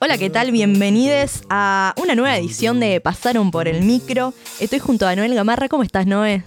[0.00, 0.52] Hola, ¿qué tal?
[0.52, 4.32] Bienvenidos a una nueva edición de Pasaron por el Micro.
[4.60, 5.68] Estoy junto a Noel Gamarra.
[5.68, 6.44] ¿Cómo estás, Noé?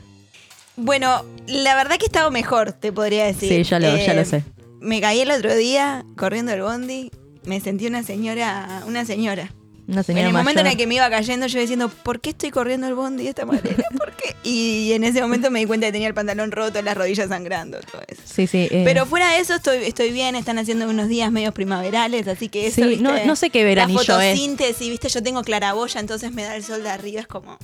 [0.78, 3.50] Bueno, la verdad que he estado mejor, te podría decir.
[3.50, 4.44] Sí, ya lo, ya lo Eh, sé.
[4.80, 7.12] Me caí el otro día corriendo el bondi.
[7.44, 9.52] Me sentí una señora, una señora.
[9.88, 12.32] Una En señora el momento en el que me iba cayendo, yo diciendo, ¿por qué
[12.32, 13.76] estoy corriendo el bondi de esta manera?
[13.98, 14.36] ¿Por qué?
[14.44, 17.80] Y en ese momento me di cuenta que tenía el pantalón roto, las rodillas sangrando,
[17.90, 18.22] todo eso.
[18.26, 18.68] Sí, sí.
[18.70, 22.50] eh, Pero fuera de eso estoy, estoy bien, están haciendo unos días medios primaverales, así
[22.50, 23.04] que eso, Sí, ¿viste?
[23.04, 24.34] no- no sé qué veranillo La es.
[24.38, 27.58] fotosíntesis, viste, yo tengo claraboya, entonces me da el sol de arriba, es como...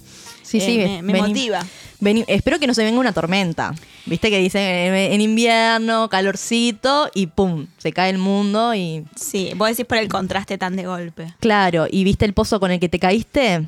[0.44, 1.60] sí, sí, eh, me, me vení- motiva.
[2.00, 3.74] vení- espero que no se venga una tormenta.
[4.06, 9.52] Viste que dicen eh, en invierno, calorcito y pum, se cae el mundo y Sí,
[9.56, 11.34] vos decís por el contraste tan de golpe.
[11.40, 13.66] claro, y viste el pozo con el que te caíste,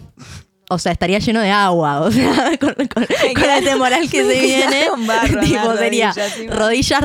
[0.70, 4.42] o sea, estaría lleno de agua, o sea, con, con- con el temporal que se
[4.42, 7.04] viene, barro tipo sería rodillas, rodillas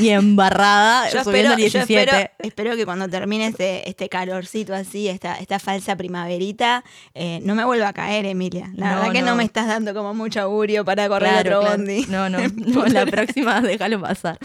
[0.00, 2.00] y embarrada, Yo subiendo espero, yo 17.
[2.10, 7.54] espero, espero que cuando termine este, este calorcito así, esta, esta falsa primaverita, eh, no
[7.54, 8.70] me vuelva a caer, Emilia.
[8.74, 9.36] La No, verdad que no.
[9.36, 11.76] me estás dando como mucho augurio para correr Claro, otro claro.
[11.78, 12.06] bondi.
[12.08, 14.38] No, no, no, la próxima déjalo pasar.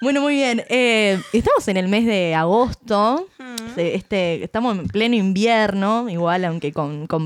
[0.00, 0.64] Bueno, muy bien.
[0.68, 3.26] eh, estamos en el mes de agosto.
[3.38, 3.78] Mm.
[3.78, 7.24] Este, estamos en pleno invierno, igual, aunque con, con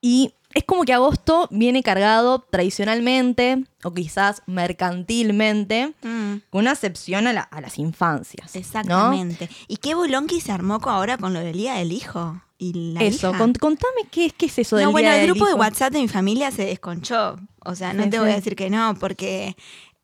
[0.00, 7.26] Y es como que agosto viene cargado tradicionalmente, o quizás mercantilmente, Mm, con una excepción
[7.26, 8.54] a, la- a las infancias.
[8.54, 8.60] ¿no?
[8.60, 9.48] exactamente.
[9.66, 12.40] ¿Y qué bolón que se armó ahora con lo del Día del Hijo?
[12.58, 13.38] Y la Eso, hija?
[13.38, 15.54] cont- contame qué, qué es eso del No, bueno, Día el grupo de.
[15.54, 17.36] WhatsApp de mi familia se desconchó.
[17.64, 18.22] O sea, no Sí, te sí.
[18.22, 19.56] voy a decir que no, porque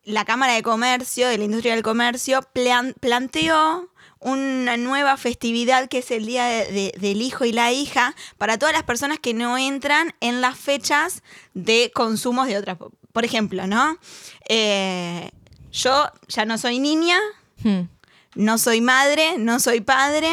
[0.03, 5.99] la Cámara de Comercio, de la Industria del Comercio, plan- planteó una nueva festividad que
[5.99, 9.33] es el Día de- de- del Hijo y la Hija para todas las personas que
[9.33, 12.77] no entran en las fechas de consumos de otras.
[13.13, 13.97] Por ejemplo, ¿no?
[14.47, 15.31] Eh,
[15.71, 17.17] yo ya no soy niña,
[17.63, 17.81] Hmm.
[18.35, 20.29] no soy madre, no soy padre.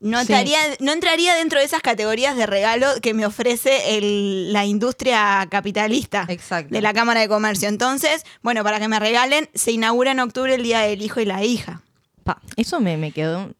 [0.00, 0.32] No, Sí.
[0.80, 6.24] no entraría dentro de esas categorías de regalo que me ofrece el- la industria capitalista
[6.28, 6.72] Exacto.
[6.72, 7.68] de la Cámara de Comercio.
[7.68, 11.24] Entonces, bueno, para que me regalen, se inaugura en octubre el Día del Hijo y
[11.24, 11.82] la Hija.
[12.22, 13.50] Pa, eso me, me quedó,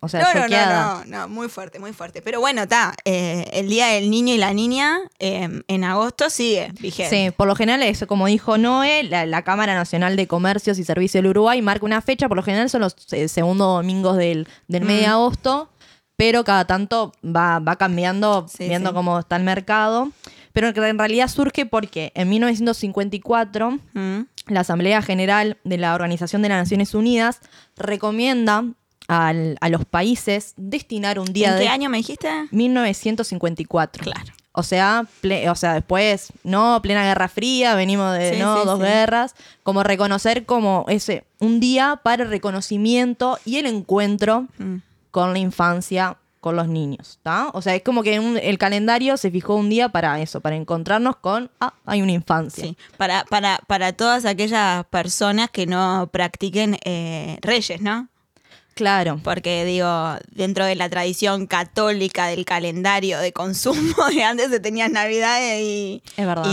[0.00, 2.22] o sea, No, no, no, no, no, muy fuerte, muy fuerte.
[2.22, 6.72] Pero bueno, está, eh, el Día del Niño y la Niña eh, en agosto sigue
[6.80, 7.24] vigente.
[7.26, 10.84] Sí, por lo general es como dijo Noé, la, la Cámara Nacional de Comercios y
[10.84, 14.46] Servicios del Uruguay marca una fecha, por lo general son los eh, segundos domingos del,
[14.68, 15.10] del mes de Mm.
[15.10, 15.70] agosto,
[16.20, 18.94] pero cada tanto va, va cambiando, Sí, viendo sí.
[18.94, 20.10] cómo está el mercado.
[20.52, 24.20] Pero que en realidad surge porque en 1954 Mm.
[24.48, 27.40] la Asamblea General de la Organización de las Naciones Unidas
[27.76, 28.64] recomienda
[29.08, 32.28] al- a los países destinar un día ¿En de qué año me dijiste?
[32.50, 34.04] 1954.
[34.04, 34.32] Claro.
[34.52, 38.66] O sea, ple- o sea, después, no, plena Guerra Fría, venimos de Sí, no, sí,
[38.66, 38.84] dos sí.
[38.84, 44.76] guerras, como reconocer como ese, un día para el reconocimiento y el encuentro Mm.
[45.10, 47.50] Con la infancia, con los niños, ¿está?
[47.52, 50.56] O sea, es como que un- el calendario se fijó un día para eso, para
[50.56, 52.64] encontrarnos con, ah, hay una infancia.
[52.64, 58.08] Sí, para, para, para todas aquellas personas que no practiquen eh, reyes, ¿no?
[58.72, 59.20] Claro.
[59.22, 64.92] Porque digo, dentro de la tradición católica del calendario de consumo, de antes se tenían
[64.92, 66.02] Navidades y,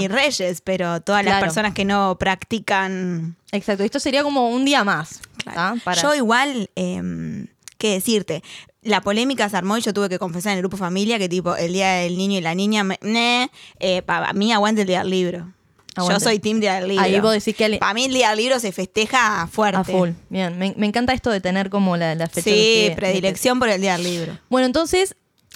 [0.02, 3.38] y Reyes, pero todas las personas que no practican...
[3.54, 5.22] Exacto, esto sería como un día más.
[5.38, 5.80] Claro.
[6.02, 7.46] Yo igual, eh,
[7.78, 8.44] ¿qué decirte?
[8.82, 11.56] La polémica se armó y yo tuve que confesar en el grupo familia que tipo
[11.56, 13.50] el día del niño y la niña, me, ne,
[13.80, 15.54] eh, para mí aguante el día del libro.
[15.96, 16.14] Aguante.
[16.24, 17.04] Yo soy team día del libro.
[17.04, 19.80] Ahí vos decís que el- Para mí el día del libro se festeja fuerte.
[19.80, 20.10] a full.
[20.30, 22.44] Bien, me, me encanta esto de tener como la, la fecha.
[22.50, 22.52] Sí,
[22.84, 24.38] de- de- predilección por el día del libro.
[24.50, 25.16] Bueno, entonces,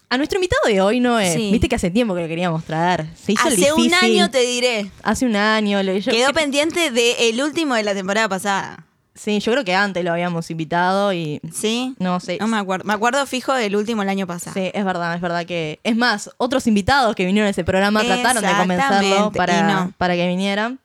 [0.10, 1.34] a nuestro invitado de hoy no es.
[1.36, 1.52] Sí.
[1.52, 3.06] Viste que hace tiempo que lo queríamos traer.
[3.16, 4.90] Se hizo el Hace un año te diré.
[5.04, 5.82] Hace un año.
[5.84, 8.88] lo- yo- Quedó que- pendiente del último de la temporada pasada.
[9.14, 11.42] Sí, yo creo que antes lo habíamos invitado y.
[11.54, 11.96] ¿Sí?
[12.00, 12.38] No sé.
[12.40, 12.86] No me acuerdo.
[12.86, 14.54] Me acuerdo fijo del último el año pasado.
[14.54, 15.80] Sí, es verdad, es verdad que.
[15.84, 19.94] Es más, otros invitados que vinieron a ese programa trataron de convencerlo para, no.
[19.98, 20.76] para que viniera.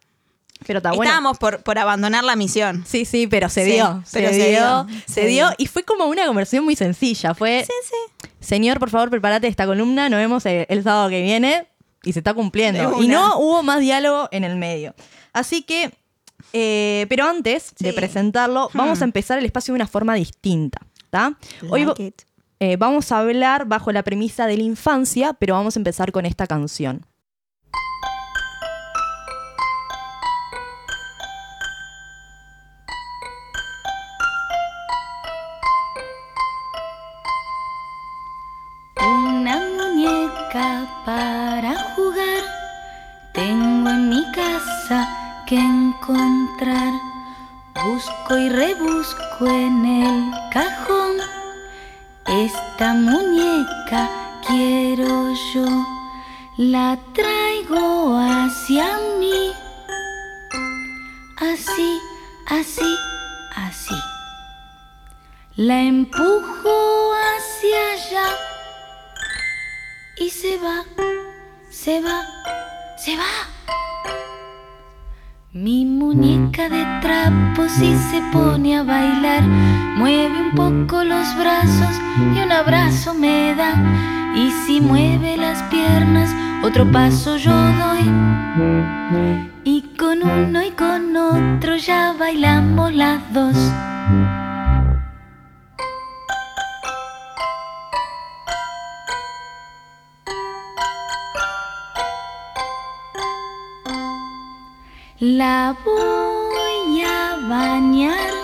[0.66, 1.04] Pero está bueno.
[1.04, 2.84] Estábamos por, por abandonar la misión.
[2.87, 4.02] Sí, sí, pero se Sí, dio.
[4.11, 5.50] pero se, se dio, dio, se, dio.
[5.58, 7.34] Y fue como una conversión muy sencilla.
[7.34, 7.64] Fue.
[7.64, 8.29] Sí, sí.
[8.40, 10.08] Señor, por favor, prepárate esta columna.
[10.08, 11.69] Nos vemos el, el sábado que viene.
[12.02, 13.00] Y se está cumpliendo.
[13.02, 14.94] Y no hubo más diálogo en el medio.
[15.32, 15.93] Así que.
[16.53, 19.03] Eh, pero antes de presentarlo, vamos Hmm.
[19.03, 20.81] a empezar el espacio de una forma distinta.
[21.11, 21.38] ¿tá?
[21.71, 22.23] Hoy Like vo- it.
[22.61, 26.27] eh, vamos a hablar bajo la premisa de la infancia, pero vamos a empezar con
[26.27, 27.06] esta canción.
[39.00, 41.45] Una muñeca para
[45.46, 46.93] que encontrar
[47.84, 51.16] Busco y rebusco en el cajón.
[52.26, 54.10] Esta muñeca
[54.46, 55.66] quiero yo.
[56.56, 59.52] La traigo hacia mí.
[61.38, 62.00] Así,
[62.46, 62.96] así,
[63.54, 63.94] así.
[65.56, 68.37] La empujo hacia allá.
[70.19, 70.82] Y se va,
[71.70, 72.25] se va,
[72.96, 73.56] se va.
[75.52, 79.43] Mi muñeca de trapo si se pone a bailar,
[79.96, 82.00] mueve un poco los brazos
[82.34, 83.75] y un abrazo me da.
[84.34, 86.31] Y si mueve las piernas,
[86.62, 88.10] otro paso yo doy.
[89.64, 93.56] Y con uno y con otro ya bailamos las dos.
[105.19, 108.35] La voy a bañar.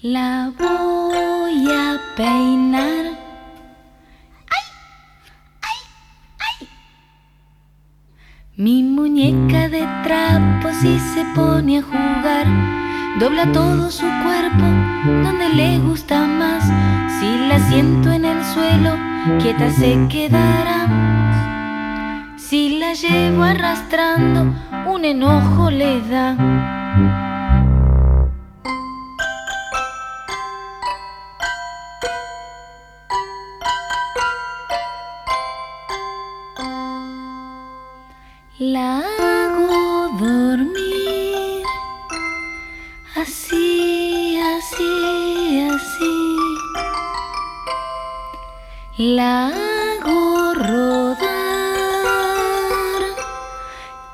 [0.00, 3.04] La voy a peinar.
[4.48, 4.64] ¡Ay!
[5.60, 5.78] ¡Ay!
[6.38, 6.68] ¡Ay!
[8.56, 12.46] Mi muñeca de trapo si se pone a jugar,
[13.20, 14.64] dobla todo su cuerpo
[15.04, 16.64] donde le gusta más.
[17.20, 20.86] Si la siento en el suelo, quieta se quedará.
[22.36, 24.54] Si la llevo arrastrando,
[24.86, 27.25] un enojo le da.
[48.98, 51.20] La hago rodar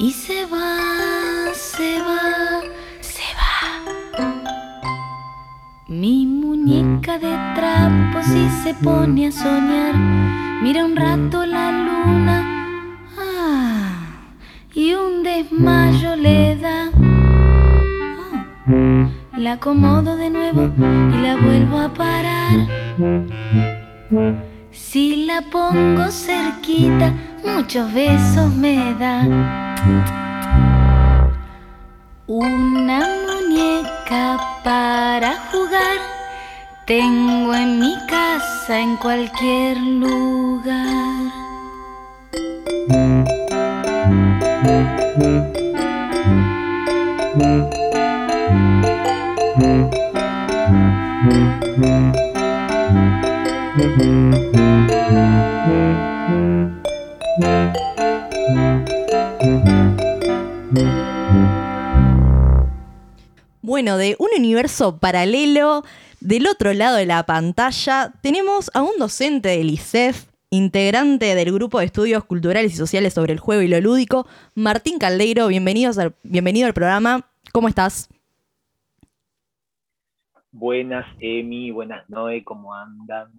[0.01, 2.63] y se va, se va,
[3.01, 3.79] se va.
[5.87, 9.95] Mi muñeca de trapo si se pone a soñar,
[10.63, 12.43] mira un rato la luna.
[13.17, 14.17] Ah,
[14.75, 16.91] y un desmayo le da.
[18.67, 19.09] Ah,
[19.39, 22.67] la acomodo de nuevo y la vuelvo a parar.
[24.73, 27.13] Si la pongo cerquita,
[27.45, 29.21] muchos besos me da.
[32.27, 35.99] Una muñeca para jugar.
[36.87, 41.13] Tengo en mi casa en cualquier lugar.
[63.61, 65.85] Bueno, de un universo paralelo,
[66.21, 71.79] del otro lado de la pantalla, tenemos a un docente del ISEF, integrante del Grupo
[71.79, 75.47] de Estudios Culturales y Sociales sobre el Juego y lo Lúdico, Martín Caldeiro.
[75.49, 77.27] Bienvenidos al- bienvenido al programa.
[77.53, 78.09] ¿Cómo estás?
[80.51, 83.31] Buenas, Emi, buenas, Noé, ¿cómo andan?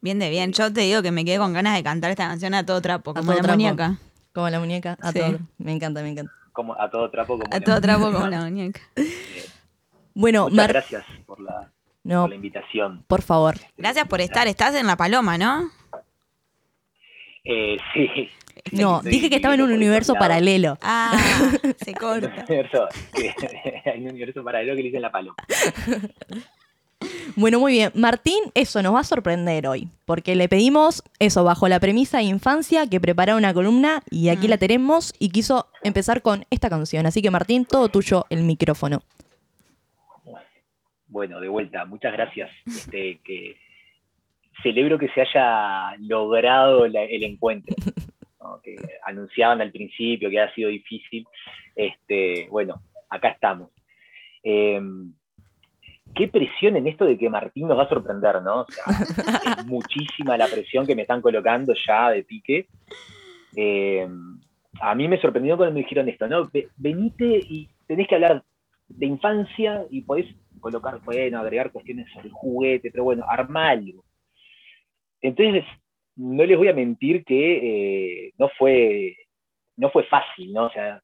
[0.00, 0.52] Bien de bien.
[0.52, 3.12] Yo te digo que me quedé con ganas de cantar esta canción a todo trapo,
[3.14, 3.58] como todo la trapo.
[3.58, 3.98] muñeca.
[4.32, 4.96] Como la muñeca.
[5.00, 5.20] A Sí.
[5.20, 5.38] todo.
[5.58, 6.32] Me encanta, me encanta.
[6.56, 8.80] Como a todo trapo, como A todo trapo como la muñeca.
[10.18, 11.70] Bueno, Muchas Mar- gracias por la,
[12.02, 13.04] no, por la invitación.
[13.06, 13.56] por favor.
[13.76, 14.48] Gracias por estar.
[14.48, 15.70] Estás en La Paloma, ¿no?
[17.44, 18.30] Eh, sí.
[18.72, 20.78] No, Estoy dije que estaba en un universo paralelo.
[20.80, 21.12] Ah,
[21.84, 22.46] se corta.
[23.84, 25.36] hay un universo paralelo que le dicen la paloma.
[27.36, 27.90] Bueno, muy bien.
[27.94, 32.24] Martín, eso nos va a sorprender hoy, porque le pedimos eso bajo la premisa de
[32.24, 34.50] infancia que preparara una columna y aquí Mm.
[34.50, 37.04] la tenemos y quiso empezar con esta canción.
[37.04, 39.02] Así que Martín, todo tuyo el micrófono.
[41.08, 42.50] Bueno, de vuelta, muchas gracias.
[42.66, 43.56] Este, que
[44.62, 47.74] celebro que se haya logrado la- el encuentro.
[48.40, 48.60] ¿no?
[48.62, 51.26] Que anunciaban al principio que ha sido difícil.
[51.74, 53.70] Este, bueno, acá estamos.
[54.42, 54.80] Eh,
[56.14, 58.62] qué presión en esto de que Martín nos va a sorprender, ¿no?
[58.62, 58.84] O sea,
[59.44, 62.68] es muchísima la presión que me están colocando ya de pique.
[63.56, 64.08] Eh,
[64.80, 66.48] a mí me sorprendió cuando me dijeron esto, ¿no?
[66.52, 68.42] Ve- Venite y tenés que hablar
[68.88, 70.26] de infancia y podés
[70.60, 74.04] colocar, bueno, agregar cuestiones sobre el juguete, pero bueno, arma algo.
[75.20, 75.64] Entonces,
[76.16, 79.16] no les voy a mentir que eh, no, fue,
[79.76, 80.66] no fue fácil, ¿no?
[80.66, 81.02] O sea,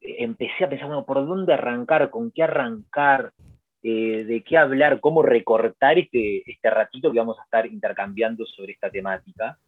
[0.00, 2.10] empecé a pensar, bueno, ¿por dónde arrancar?
[2.10, 3.32] ¿Con qué arrancar?
[3.82, 5.00] Eh, ¿De qué hablar?
[5.00, 9.58] ¿Cómo recortar este, este ratito que vamos a estar intercambiando sobre esta temática?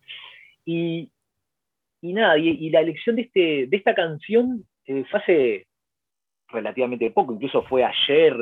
[0.65, 1.11] Y,
[2.01, 5.67] nada, y, la elección de, este, de esta canción eh, fue hace
[6.49, 8.37] relativamente poco, incluso fue ayer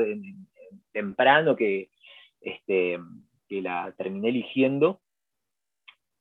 [0.93, 1.89] temprano que,
[2.41, 2.99] este,
[3.49, 5.01] que la terminé eligiendo,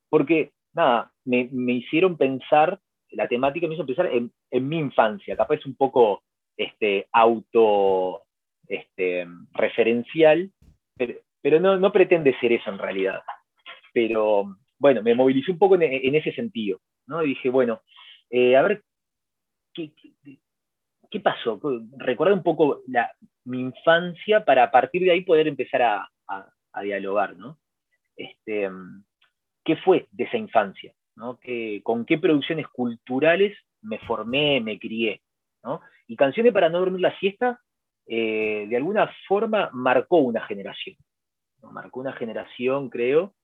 [0.10, 2.80] porque nada, me, hicieron pensar,
[3.10, 4.32] la temática me hizo pensar en,
[4.68, 6.24] mi infancia, capaz un poco
[6.58, 8.24] este, auto
[8.72, 10.50] este, referencial,
[11.42, 13.22] pero, no, pretende ser eso en realidad.
[13.94, 17.22] Pero bueno, me movilicé un poco en, ese sentido, ¿no?
[17.22, 17.82] dije, bueno,
[18.30, 18.84] eh, a ver,
[19.74, 19.92] ¿qué,
[21.22, 21.60] pasó?
[21.98, 22.82] Recordar un poco
[23.44, 26.08] mi infancia para a partir de ahí poder empezar a,
[26.82, 27.60] dialogar, ¿no?
[28.16, 28.70] Este,
[29.66, 30.94] ¿Qué fue de esa infancia?
[31.84, 35.22] ¿Con qué producciones culturales me formé, me crié?
[36.08, 37.60] Y Canciones para no dormir la siesta
[38.08, 40.96] eh, de alguna forma marcó una generación.
[41.62, 43.36] Marcó una generación, creo,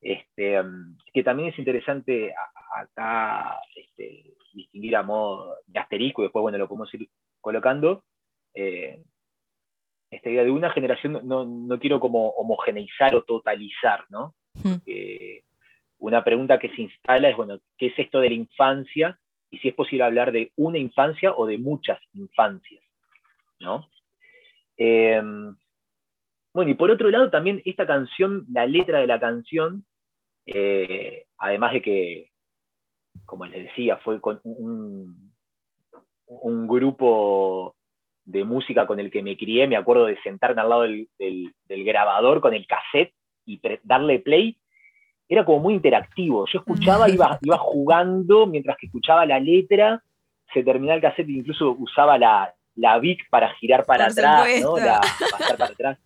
[0.00, 2.32] este, mm, que también es interesante
[2.76, 7.08] acá este, distinguir a modo de asterisco, y después, bueno, lo podemos ir
[7.40, 8.04] colocando.
[8.54, 9.02] Eh,
[10.10, 14.34] esta idea de una generación, no, quiero como homogeneizar o totalizar, ¿no?
[14.54, 14.76] Hmm.
[15.98, 19.18] una pregunta que se instala es, bueno, ¿qué es esto de la infancia?
[19.50, 22.84] Y si es posible hablar de una infancia o de muchas infancias,
[23.58, 23.88] ¿no?
[24.76, 25.56] Em,
[26.52, 29.84] bueno, y por otro lado, también esta canción, la letra de la canción,
[30.46, 32.30] eh, además de que,
[33.24, 35.32] como les decía, fue con un,
[36.26, 37.74] un, grupo
[38.24, 42.40] de música con el que me crié, me acuerdo de sentarme al lado del, grabador
[42.40, 43.14] con el cassette
[43.46, 44.56] y darle play,
[45.28, 46.46] era como muy interactivo.
[46.46, 50.02] Yo escuchaba, iba, iba jugando mientras que escuchaba la letra,
[50.52, 54.76] se terminaba el cassette e incluso usaba la, la Vic para girar para atrás, ¿no?
[54.76, 55.00] La,
[55.30, 55.98] pasar para atrás.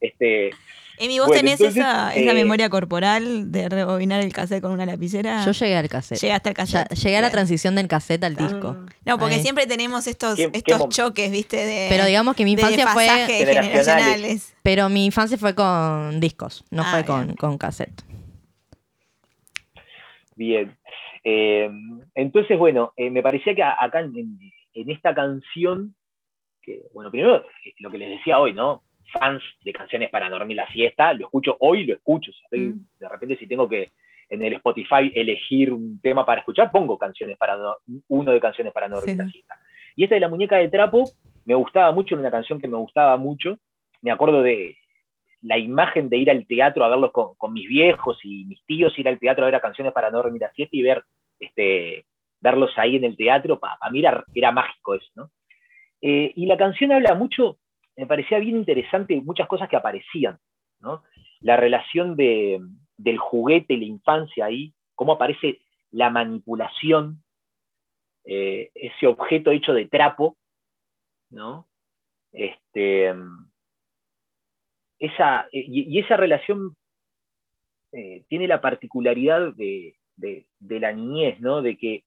[0.00, 0.50] Este,
[1.00, 5.42] Emi, ¿vos tenés esa, esa, eh, memoria corporal de rebobinar el cassette con una lapicera?
[5.46, 6.20] Yo llegué al cassette.
[6.20, 6.92] Llegaste al cassette.
[6.92, 8.76] llegué a la transición del cassette al disco.
[9.06, 11.56] No, porque siempre tenemos estos, estos choques, ¿viste?
[11.56, 13.06] De, pero digamos que mi infancia fue.
[13.06, 14.54] generacionales.
[14.62, 18.02] Pero mi infancia fue con discos, no fue ah, con, con cassette.
[20.36, 20.76] Bien.
[21.24, 21.70] Eh,
[22.14, 24.38] entonces, bueno, eh, me parecía que acá en,
[24.74, 25.94] en esta canción
[26.92, 27.44] bueno, primero,
[27.78, 28.82] lo que les decía hoy, ¿no?
[29.12, 32.30] Fans de canciones para dormir la siesta, lo escucho hoy, lo escucho.
[32.52, 32.72] Mm.
[32.98, 33.90] De repente, si tengo que
[34.28, 37.58] en el Spotify elegir un tema para escuchar, pongo canciones para
[38.08, 39.56] uno de canciones para dormir la siesta.
[39.96, 41.10] Y esta de la muñeca de trapo
[41.44, 43.58] me gustaba mucho, era una canción que me gustaba mucho.
[44.02, 44.76] Me acuerdo de
[45.42, 49.08] la imagen de ir al teatro a verlos con, mis viejos y mis tíos, ir
[49.08, 51.02] al teatro a ver canciones para no dormir la siesta y ver,
[51.40, 52.04] este,
[52.40, 54.02] verlos ahí en el teatro, para mí
[54.34, 55.30] era mágico eso, ¿no?
[56.02, 57.58] Eh, y la canción habla mucho,
[57.96, 60.38] me parecía bien interesante muchas cosas que aparecían,
[60.80, 61.02] ¿no?
[61.40, 67.22] La relación del juguete la infancia ahí, cómo aparece la manipulación,
[68.24, 70.36] eh, ese objeto hecho de trapo,
[71.30, 71.68] ¿no?
[72.32, 73.14] Este,
[74.98, 76.76] esa, y, esa relación
[77.92, 79.96] eh, tiene la particularidad de,
[80.58, 81.60] la niñez, ¿no?
[81.60, 82.04] De que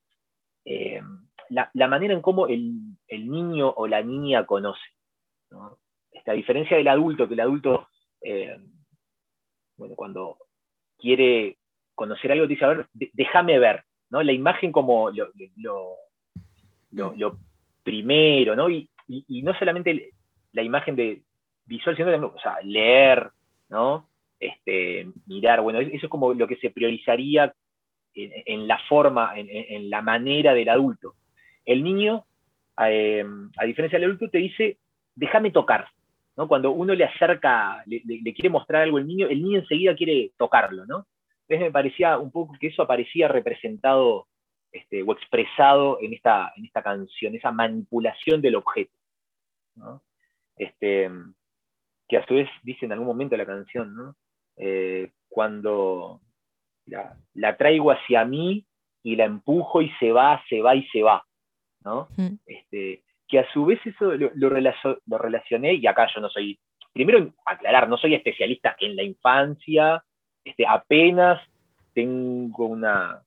[1.50, 2.93] la, manera en cómo el,
[3.30, 4.82] niño o la niña conoce.
[6.12, 7.88] Esta diferencia del adulto, que el adulto,
[8.22, 8.58] eh,
[9.78, 10.38] bueno, cuando
[10.98, 11.58] quiere
[11.96, 14.24] conocer algo, dice, a ver, déjame ver, ¿no?
[14.24, 15.30] La imagen como lo,
[16.92, 17.38] lo,
[17.84, 18.70] primero, ¿no?
[18.70, 18.90] Y,
[19.44, 20.12] no solamente
[20.54, 21.22] la imagen de
[21.66, 23.30] visual, sino también, o sea, leer,
[23.70, 24.08] ¿no?
[24.40, 27.54] Este, mirar, bueno, eso es como lo que se priorizaría
[28.16, 31.16] en, la forma, en, la manera del adulto.
[31.66, 32.26] El niño,
[32.88, 33.26] eh,
[33.58, 34.78] a diferencia del adulto, te dice,
[35.16, 35.88] déjame tocar.
[36.36, 38.02] Cuando uno le acerca, le,
[38.34, 40.86] quiere mostrar algo al niño, el niño enseguida quiere tocarlo.
[40.86, 41.06] ¿no?
[41.42, 44.28] Entonces me parecía un poco que eso aparecía representado
[44.72, 46.52] este, o expresado en esta,
[46.84, 48.98] canción, esa manipulación del objeto.
[50.58, 51.12] Este,
[52.08, 54.16] que a su vez dice en algún momento la canción.
[54.58, 56.22] Eh, cuando
[56.86, 58.66] la, traigo hacia mí
[59.04, 61.26] y la empujo y se va, se va y se va.
[61.84, 62.08] ¿No?
[62.18, 62.36] Mm.
[62.46, 66.60] Este, que a su vez eso lo, lo, relacioné, y acá yo no soy,
[66.94, 70.04] primero aclarar, no soy especialista en la infancia,
[70.44, 71.42] este, apenas
[71.94, 73.22] tengo una,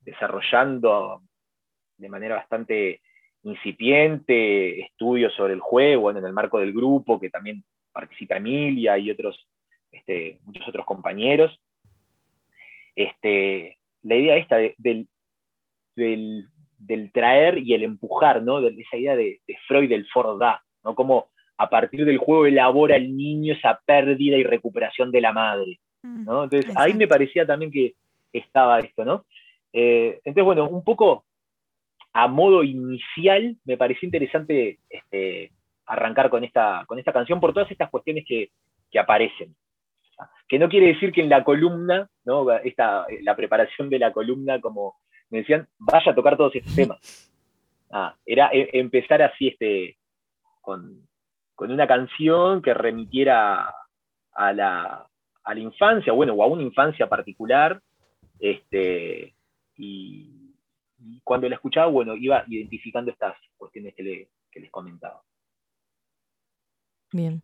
[0.00, 1.22] desarrollando
[1.96, 3.00] de manera bastante
[3.42, 9.10] incipiente estudios sobre el juego, en el marco del grupo, que también participa Emilia y
[9.10, 9.46] otros,
[9.90, 11.60] este, muchos otros compañeros.
[12.94, 15.08] Este, la idea esta del,
[15.94, 18.60] del del traer y el empujar, ¿no?
[18.60, 20.94] De esa idea de, Freud del Forda, ¿no?
[20.94, 25.80] Como a partir del juego elabora el niño esa pérdida y recuperación de la madre,
[26.02, 26.40] ¿no?
[26.40, 27.94] Mm, Entonces ahí me parecía también que
[28.32, 29.24] estaba esto, ¿no?
[29.72, 31.24] Eh, entonces, bueno, un poco
[32.12, 35.52] a modo inicial me pareció interesante este,
[35.86, 38.50] arrancar con esta, con esta canción por todas estas cuestiones que,
[38.98, 39.54] aparecen.
[40.48, 42.50] Que no quiere decir que en la columna, ¿no?
[42.50, 44.96] Esta, la preparación de la columna, como
[45.30, 47.30] me decían, vaya a tocar todos estos temas.
[47.90, 49.96] Ah, era e, empezar así este,
[50.60, 51.08] con,
[51.56, 53.74] una canción que remitiera
[54.32, 55.08] a la,
[55.42, 57.80] a la infancia, bueno, o a una infancia particular,
[58.38, 59.34] este,
[59.76, 60.54] y,
[61.24, 65.22] cuando la escuchaba, bueno, iba identificando estas cuestiones que, les comentaba.
[67.12, 67.40] Bien.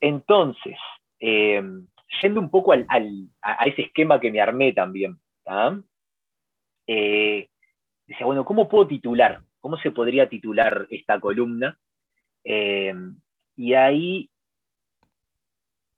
[0.00, 0.78] entonces,
[1.18, 1.60] eh,
[2.22, 2.86] yendo un poco al,
[3.42, 5.18] a ese esquema que me armé también,
[6.86, 7.48] eh,
[8.06, 9.40] decía, bueno, ¿cómo puedo titular?
[9.60, 11.78] ¿Cómo se podría titular esta columna?
[12.44, 12.94] Eh,
[13.56, 14.28] y ahí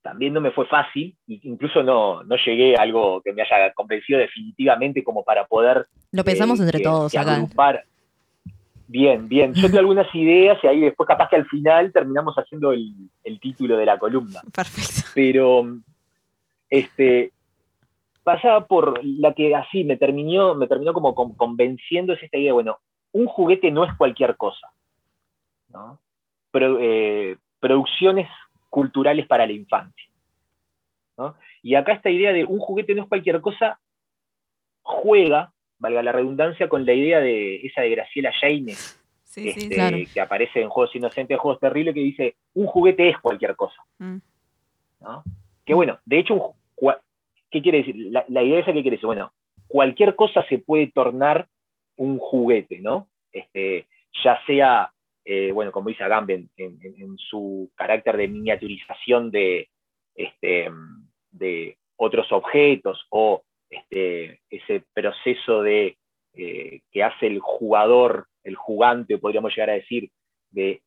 [0.02, 4.21] también no me fue fácil, incluso no, no llegué a algo que me haya convencido
[4.21, 5.87] definitivamente como para poder...
[6.12, 7.45] Lo pensamos eh, entre todos acá.
[8.87, 9.52] Bien, bien.
[9.52, 13.76] Yo tengo algunas ideas y ahí después capaz que al final terminamos haciendo el, título
[13.76, 14.40] de la columna.
[14.55, 15.11] Perfecto.
[15.12, 15.76] Pero
[16.71, 17.33] este,
[18.26, 22.80] pasaba por la que así me terminó, me terminó como convenciendo es esta idea, bueno,
[23.12, 24.73] un juguete no es cualquier cosa.
[25.68, 26.00] ¿no?
[26.52, 28.28] Eh, producciones
[28.68, 30.11] culturales para la infancia.
[31.62, 33.78] Y acá esta idea de un juguete no es cualquier cosa
[34.83, 38.73] juega, valga la redundancia, con la idea de esa de Graciela Jane,
[39.37, 43.80] este, que aparece en Juegos Inocentes, Juegos Terribles, que dice, un juguete es cualquier cosa.
[43.99, 44.16] Mm.
[45.64, 46.56] Que bueno, de hecho,
[47.50, 47.96] ¿qué quiere decir?
[48.10, 49.32] La, idea esa que quiere decir, bueno,
[49.66, 51.48] cualquier cosa se puede tornar
[51.96, 53.08] un juguete, ¿no?
[53.32, 53.86] Este,
[54.24, 54.90] ya sea
[55.28, 59.68] eh, bueno, como dice Agamben, en, su carácter de miniaturización de,
[60.14, 60.70] este,
[61.96, 65.98] otros objetos o este, ese proceso de,
[66.34, 70.10] eh, que hace el jugador, el jugante, podríamos llegar a decir,
[70.50, 70.80] de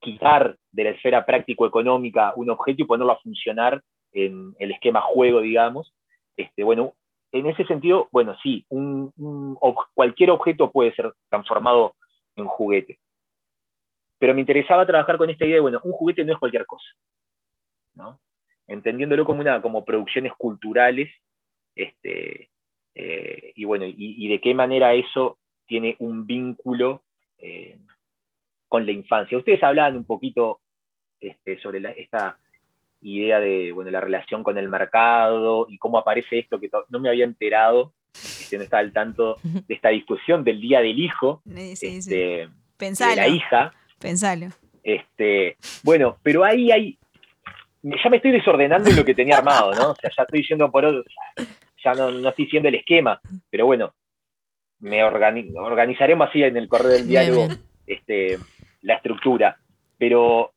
[0.00, 3.80] quitar de la esfera práctico-económica un objeto y ponerlo a funcionar
[4.14, 5.94] en el esquema juego, digamos.
[6.36, 6.94] Este, bueno,
[7.32, 8.66] en ese sentido, bueno, sí,
[9.94, 11.94] cualquier objeto puede ser transformado
[12.36, 12.98] en juguete.
[14.18, 16.86] Pero me interesaba trabajar con esta idea de, bueno, un juguete no es cualquier cosa,
[17.94, 18.18] ¿no?
[18.66, 21.10] entendiéndolo como, una, como producciones culturales,
[21.74, 22.50] este,
[22.94, 27.02] eh, y bueno, y, de qué manera eso tiene un vínculo
[27.38, 27.78] eh,
[28.68, 29.38] con la infancia.
[29.38, 30.60] Ustedes hablaban un poquito
[31.20, 32.38] este, sobre esta
[33.04, 37.10] idea de bueno, la relación con el mercado y cómo aparece esto que no me
[37.10, 37.92] había enterado,
[38.48, 43.28] que no estaba al tanto de esta discusión del Día del Hijo, este, de la
[43.28, 43.72] hija.
[43.98, 44.48] Pensalo.
[44.82, 46.98] Este, bueno, pero ahí hay.
[47.82, 49.90] Ya me estoy desordenando en lo que tenía armado, ¿no?
[49.90, 51.04] O sea, ya estoy yendo por otro.
[51.84, 53.20] Ya no, estoy siendo el esquema.
[53.50, 53.94] Pero bueno,
[54.78, 57.48] me organizaremos así en el correo del diálogo
[57.86, 58.38] este,
[58.80, 59.58] la estructura.
[59.98, 60.54] Pero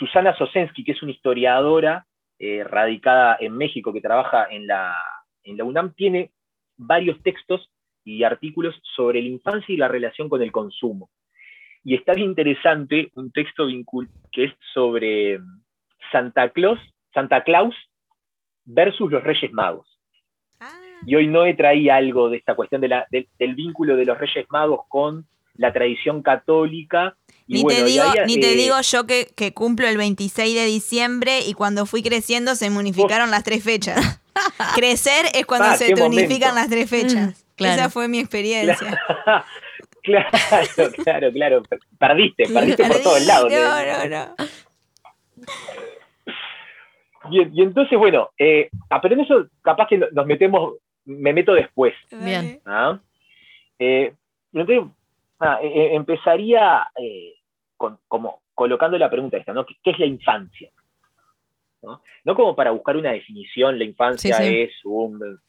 [0.00, 2.06] Susana Sosensky, que es una historiadora
[2.38, 4.96] eh, radicada en México que trabaja en la,
[5.44, 6.32] en la UNAM, tiene
[6.78, 7.70] varios textos
[8.02, 11.10] y artículos sobre la infancia y la relación con el consumo.
[11.84, 13.66] Y está bien interesante un texto
[14.32, 15.62] que es sobre mm,
[16.10, 16.80] Santa Claus,
[17.12, 17.74] Santa Claus
[18.64, 20.00] versus los Reyes Magos.
[20.60, 20.80] Ah.
[21.06, 24.16] Y hoy no he traído algo de esta cuestión de la, del vínculo de los
[24.16, 27.18] Reyes Magos con la tradición católica.
[27.50, 31.54] Ni, te, digo, ni te eh, digo yo que, cumplo el 26 de diciembre y
[31.54, 34.22] cuando fui creciendo se unificaron las tres fechas.
[34.74, 37.44] Crecer es cuando ah, se te unifican las tres fechas.
[37.58, 39.00] Mm, Esa fue mi experiencia.
[40.02, 41.62] Claro, claro, claro.
[41.98, 43.52] Perdiste, perdiste por todos lados.
[43.52, 44.34] No, no, no.
[47.30, 51.92] Y, entonces, bueno, eh, ah, pero en eso capaz que nos metemos, me meto después.
[52.10, 52.60] Bien.
[52.64, 52.98] ¿Ah?
[53.78, 54.14] Eh,
[54.52, 54.90] entonces,
[55.38, 57.34] ah, eh, eh,
[58.08, 59.64] como colocando la pregunta esta, ¿no?
[59.64, 60.70] ¿Qué, es la infancia?
[61.82, 62.02] ¿No?
[62.24, 62.34] ¿No?
[62.34, 65.40] como para buscar una definición, la infancia es un...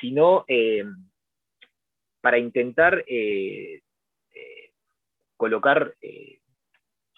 [0.00, 0.46] sino
[2.20, 3.80] para intentar eh,
[4.34, 4.70] eh,
[5.36, 6.38] colocar, eh,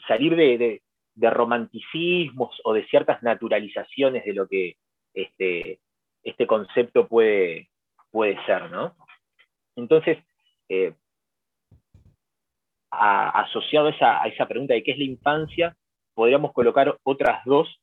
[0.06, 0.80] salir de,
[1.14, 4.76] romanticismos o de ciertas naturalizaciones de lo que
[5.14, 5.78] este,
[6.22, 7.68] este concepto puede,
[8.10, 8.96] puede ser, ¿no?
[9.76, 10.18] Entonces,
[12.92, 15.76] asociado a esa, pregunta de qué es la infancia,
[16.14, 17.80] podríamos colocar otras dos,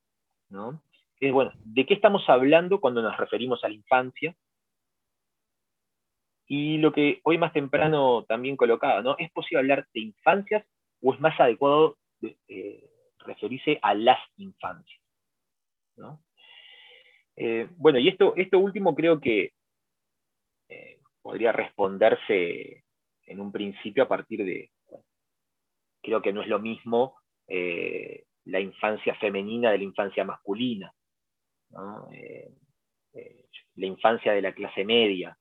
[0.49, 0.81] ¿no?
[1.19, 4.35] es, bueno, ¿de qué estamos hablando cuando nos referimos a la infancia?
[6.47, 9.15] Y lo que hoy más temprano también colocaba, ¿no?
[9.17, 10.65] ¿Es posible hablar de infancias
[11.01, 11.97] o es más adecuado
[12.47, 15.01] eh, referirse a las infancias?
[17.35, 19.51] Eh, bueno, y esto, esto último creo que
[21.21, 22.83] podría responderse
[23.25, 24.71] en un principio a partir de,
[26.01, 27.15] creo que no es lo mismo
[27.47, 30.93] eh, la infancia femenina de la infancia masculina,
[32.13, 32.51] eh,
[33.13, 35.37] eh, la infancia de la clase media,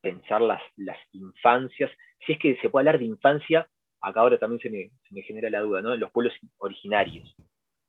[0.00, 1.90] pensar las, las, infancias,
[2.26, 3.68] si es que se puede hablar de infancia,
[4.00, 5.94] acá ahora también se me, genera la duda, ¿no?
[5.94, 7.34] En los pueblos originarios.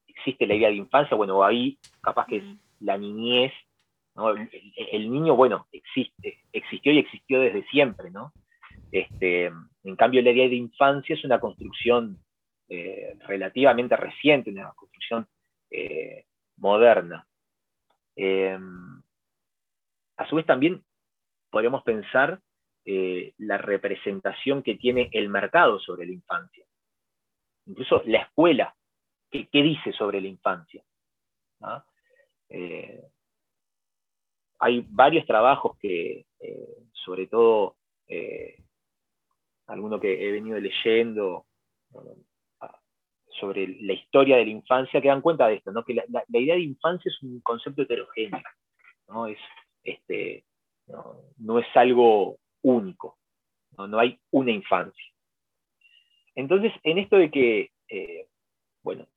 [0.08, 1.18] ¿Existe la idea de infancia?
[1.18, 2.44] Bueno, ahí capaz que es
[2.80, 3.52] la niñez,
[4.92, 8.32] el, niño, bueno, existe, existió y existió desde siempre, ¿no?
[8.94, 12.20] Este, en cambio, la idea de infancia es una construcción
[12.70, 15.28] eh, relativamente reciente, una construcción
[15.72, 16.26] eh,
[16.58, 17.28] moderna.
[18.16, 19.02] Em,
[20.18, 20.84] a su vez también
[21.50, 22.40] podríamos pensar
[22.86, 26.64] eh, la representación que tiene el mercado sobre la infancia.
[27.66, 28.76] Incluso la escuela,
[29.32, 30.84] ¿qué, dice sobre la infancia?
[34.60, 36.26] hay varios trabajos que,
[36.92, 37.78] sobre todo
[39.68, 41.46] alguno que he venido leyendo
[43.40, 45.84] sobre la historia de la infancia, que dan cuenta de esto, ¿no?
[45.84, 48.42] que la, idea de infancia es un concepto heterogéneo,
[49.08, 49.40] no es,
[49.84, 50.46] este,
[51.38, 53.18] no, es algo único,
[53.78, 54.00] ¿no?
[54.00, 55.04] hay una infancia.
[56.36, 58.28] Entonces, en esto de que, eh,
[58.82, 59.08] bueno,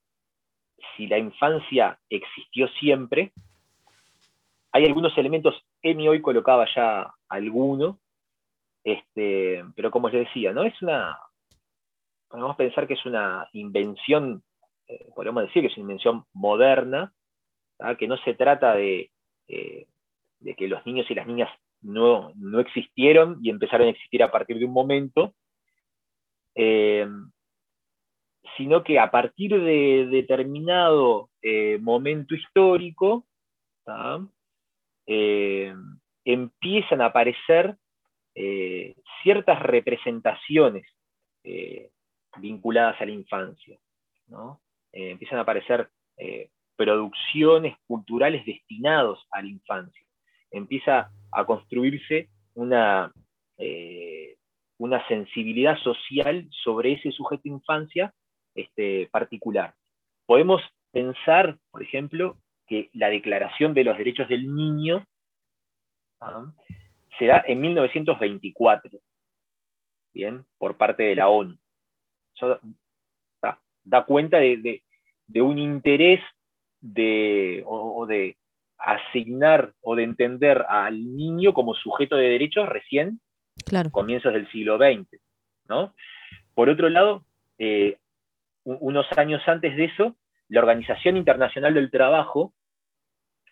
[0.97, 3.33] si la infancia existió siempre,
[4.73, 7.99] hay algunos elementos, Emi hoy colocaba ya alguno,
[8.87, 10.63] este, pero como les decía, ¿no?
[10.63, 11.19] Es una.
[12.29, 14.45] Podemos pensar que es una invención,
[14.87, 17.13] eh, podemos decir que es una invención moderna,
[17.99, 19.11] que no se trata eh,
[19.49, 21.51] de, que los niños y las niñas
[21.83, 25.35] no, existieron y empezaron a existir a partir de un momento,
[26.55, 27.09] eh,
[28.57, 31.29] sino que a partir de determinado
[31.81, 33.27] momento histórico,
[36.25, 37.77] empiezan a aparecer
[38.39, 40.87] eh, ciertas representaciones
[41.43, 41.89] eh,
[42.37, 43.79] vinculadas a la infancia.
[44.93, 45.89] Eh, empiezan a aparecer
[46.77, 50.07] producciones culturales destinados a la infancia.
[50.51, 53.11] Empieza a construirse una,
[54.79, 58.15] una sensibilidad social sobre ese sujeto de infancia
[58.55, 59.75] este, particular.
[60.27, 60.61] Podemos
[60.93, 65.07] pensar, por ejemplo, que la Declaración de los Derechos del Niño
[67.19, 68.99] se da en 1924,
[70.13, 70.45] ¿bien?
[70.59, 71.57] Por parte de la ONU.
[72.35, 72.61] Eso
[73.85, 74.83] da, cuenta de,
[75.41, 76.21] un interés
[76.81, 78.37] de, o, de
[78.79, 83.21] asignar o de entender al niño como sujeto de derechos recién,
[83.65, 83.91] claro.
[83.91, 85.21] comienzos del siglo XX.
[85.69, 85.95] ¿no?
[86.55, 87.25] Por otro lado,
[87.59, 87.99] eh,
[88.65, 90.17] unos años antes de eso,
[90.49, 92.53] la Organización Internacional del Trabajo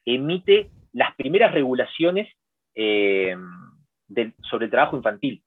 [0.05, 2.29] emite las primeras regulaciones
[2.74, 3.37] eh,
[4.50, 5.42] sobre el trabajo infantil.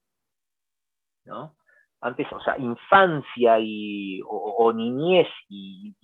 [1.25, 1.55] ¿no?
[2.01, 5.95] Antes, o sea, infancia y, o, niñez y,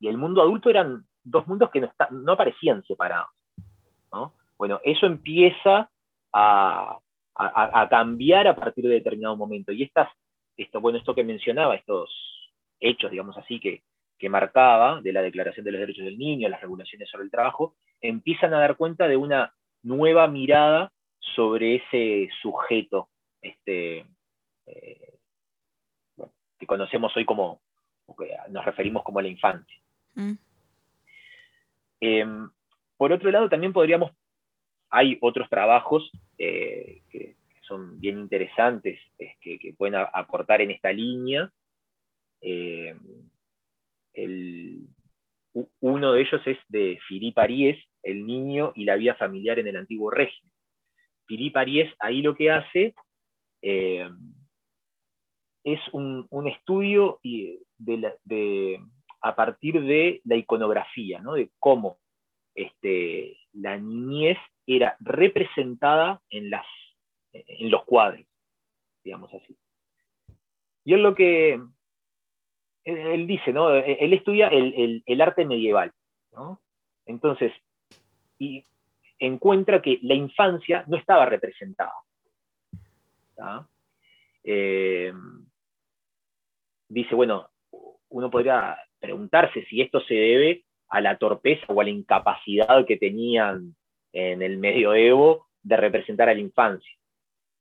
[0.00, 3.30] el mundo adulto eran dos mundos que no, no aparecían separados.
[4.12, 4.34] ¿no?
[4.56, 5.90] Bueno, eso empieza
[6.32, 6.98] a,
[7.88, 9.70] cambiar a partir de determinado momento.
[9.70, 10.08] Y estas,
[10.56, 12.10] esto, bueno, esto que mencionaba, estos
[12.80, 13.82] hechos, digamos así, que,
[14.18, 17.76] que marcaba de la Declaración de los Derechos del Niño, las regulaciones sobre el trabajo,
[18.00, 20.92] empiezan a dar cuenta de una nueva mirada
[21.34, 23.08] sobre ese sujeto
[23.42, 24.06] este,
[24.66, 25.18] eh,
[26.58, 27.60] que conocemos hoy como,
[28.18, 29.76] que nos referimos como la infancia.
[30.14, 30.32] Mm.
[32.00, 32.50] Em,
[32.96, 34.12] por otro lado, también podríamos,
[34.90, 38.98] hay otros trabajos eh, que son bien interesantes,
[39.40, 41.52] que, pueden aportar en esta línea.
[42.40, 42.98] Em,
[45.80, 49.76] uno de ellos es de Philippe Aries, El niño y la vida familiar en el
[49.76, 50.52] antiguo régimen.
[51.26, 52.94] Philippe Aries ahí lo que hace
[53.62, 54.08] eh,
[55.64, 58.80] es un, estudio de,
[59.20, 61.98] a partir de la iconografía, de cómo
[62.54, 66.66] este, la niñez era representada en, las,
[67.32, 68.26] en los cuadros,
[69.04, 69.56] digamos así.
[70.84, 71.60] Y es lo que
[72.88, 73.70] él dice, ¿no?
[73.74, 75.92] Él estudia el, arte medieval,
[77.06, 77.52] Entonces,
[78.38, 78.64] y
[79.18, 81.92] encuentra que la infancia no estaba representada.
[84.44, 85.12] Eh,
[86.88, 87.48] dice, bueno,
[88.08, 92.96] uno podría preguntarse si esto se debe a la torpeza o a la incapacidad que
[92.96, 93.74] tenían
[94.12, 96.96] en el medioevo de representar a la infancia.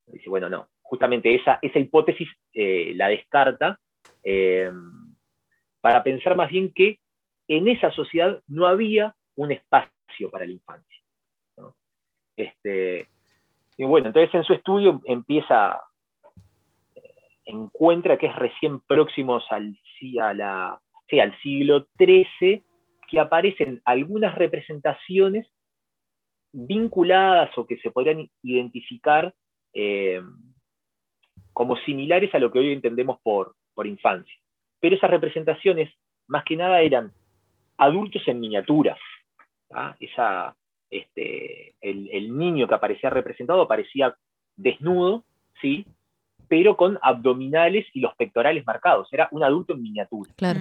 [0.05, 3.79] Dice, bueno, no, justamente esa, esa hipótesis eh, la descarta
[4.23, 4.71] eh,
[5.87, 6.99] para pensar más bien que
[7.47, 11.01] en esa sociedad no había un espacio para la infancia.
[12.35, 13.07] Este,
[13.77, 15.79] y bueno, entonces en su estudio empieza,
[16.93, 17.01] eh,
[17.45, 19.79] encuentra que es recién próximos al,
[20.21, 20.81] a la,
[21.21, 22.65] al siglo XIII
[23.09, 25.47] que aparecen algunas representaciones
[26.51, 29.33] vinculadas o que se podrían identificar
[29.73, 30.21] eh,
[31.53, 34.35] como similares a lo que hoy entendemos por, por infancia.
[34.79, 35.93] Pero esas representaciones,
[36.27, 37.11] más que nada, eran
[37.77, 38.97] adultos en miniatura.
[39.99, 40.55] Esa,
[40.89, 44.15] este, el, niño que aparecía representado aparecía
[44.55, 45.23] desnudo,
[45.61, 45.85] ¿sí?
[46.47, 49.07] pero con abdominales y los pectorales marcados.
[49.11, 50.31] Era un adulto en miniatura.
[50.35, 50.59] Claro.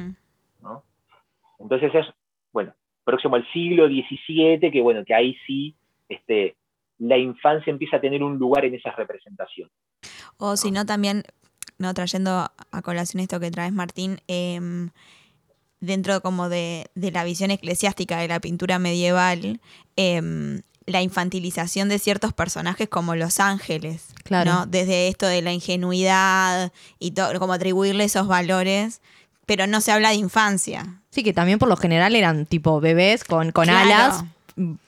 [1.58, 2.06] Entonces es,
[2.52, 2.74] bueno,
[3.04, 5.76] próximo al siglo XVII, que bueno, que ahí sí
[6.08, 6.56] este,
[6.98, 9.70] la infancia empieza a tener un lugar en esa representación.
[10.38, 11.22] O si no, también,
[11.78, 14.90] no trayendo a colación esto que traes, Martín, em,
[15.80, 19.60] dentro como de, la visión eclesiástica de la pintura medieval,
[19.96, 24.66] em, la infantilización de ciertos personajes como los ángeles, claro.
[24.66, 29.00] Desde esto de la ingenuidad y todo, como atribuirle esos valores,
[29.46, 31.02] pero no se habla de infancia.
[31.10, 34.24] Sí, que también por lo general eran tipo bebés con, con alas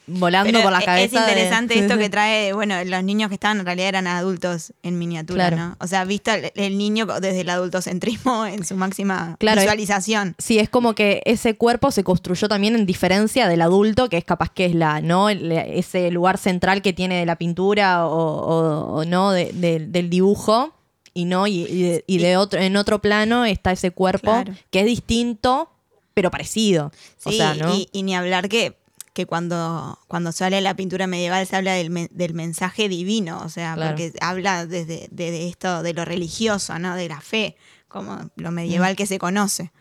[0.06, 1.04] volando por la cabeza.
[1.04, 4.98] Es interesante esto que trae, bueno, los niños que estaban en realidad eran adultos en
[4.98, 5.76] miniatura, ¿no?
[5.78, 10.34] O sea, visto el, niño desde el adultocentrismo en su máxima visualización.
[10.38, 14.24] Sí, es como que ese cuerpo se construyó también en diferencia del adulto, que es
[14.24, 15.28] capaz que es la, ¿no?
[15.28, 20.74] ese lugar central que tiene de la pintura o, no del dibujo.
[21.14, 25.68] Y no, y, de, otro, en otro plano está ese cuerpo que es distinto,
[26.14, 26.92] pero parecido.
[27.16, 27.74] Sí, o sea, ¿no?
[27.74, 28.76] y ni hablar que
[29.18, 33.74] que cuando, cuando sale la pintura medieval se habla del, del mensaje divino, o sea,
[33.74, 36.94] porque habla desde, de esto, de lo religioso, ¿no?
[36.94, 37.56] De la fe,
[37.88, 39.72] como lo medieval que se conoce.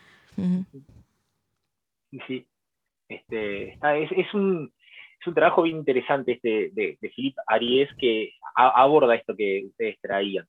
[2.10, 2.48] Sí, sí.
[3.08, 4.74] Este, es, un,
[5.22, 10.00] es un trabajo bien interesante este de, de Philippe Aries que aborda esto que ustedes
[10.02, 10.48] traían.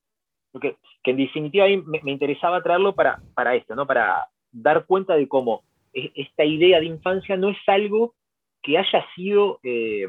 [0.51, 3.85] Porque, que en definitiva me, me, interesaba traerlo para, para esto, ¿no?
[3.85, 5.61] Para dar cuenta de cómo
[5.93, 8.15] e, esta idea de infancia no es algo
[8.61, 10.07] que haya sido, eh,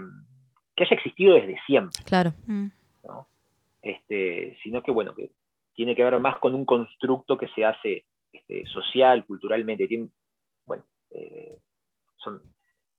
[0.76, 2.02] que haya existido desde siempre.
[2.04, 2.32] Claro.
[2.46, 2.68] Mm.
[3.82, 5.30] Este, sino que, bueno, que
[5.74, 9.88] tiene que ver más con un constructo que se hace este, social, culturalmente.
[9.88, 10.08] Tiene,
[10.66, 11.56] bueno, eh,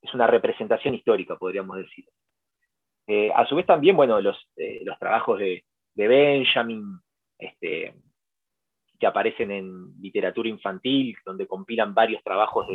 [0.01, 2.05] es una representación histórica, podríamos decir.
[3.05, 4.37] Eh, a su vez también, bueno, los,
[4.83, 6.99] los trabajos de, de Benjamin,
[7.37, 7.93] este,
[9.01, 12.67] que aparecen en literatura infantil, donde compilan varios trabajos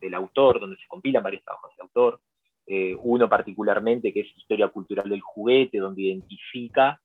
[0.00, 2.20] del autor, donde se compilan varios trabajos del autor.
[2.68, 7.02] Eh, uno particularmente que es Historia Cultural del Juguete, donde identifica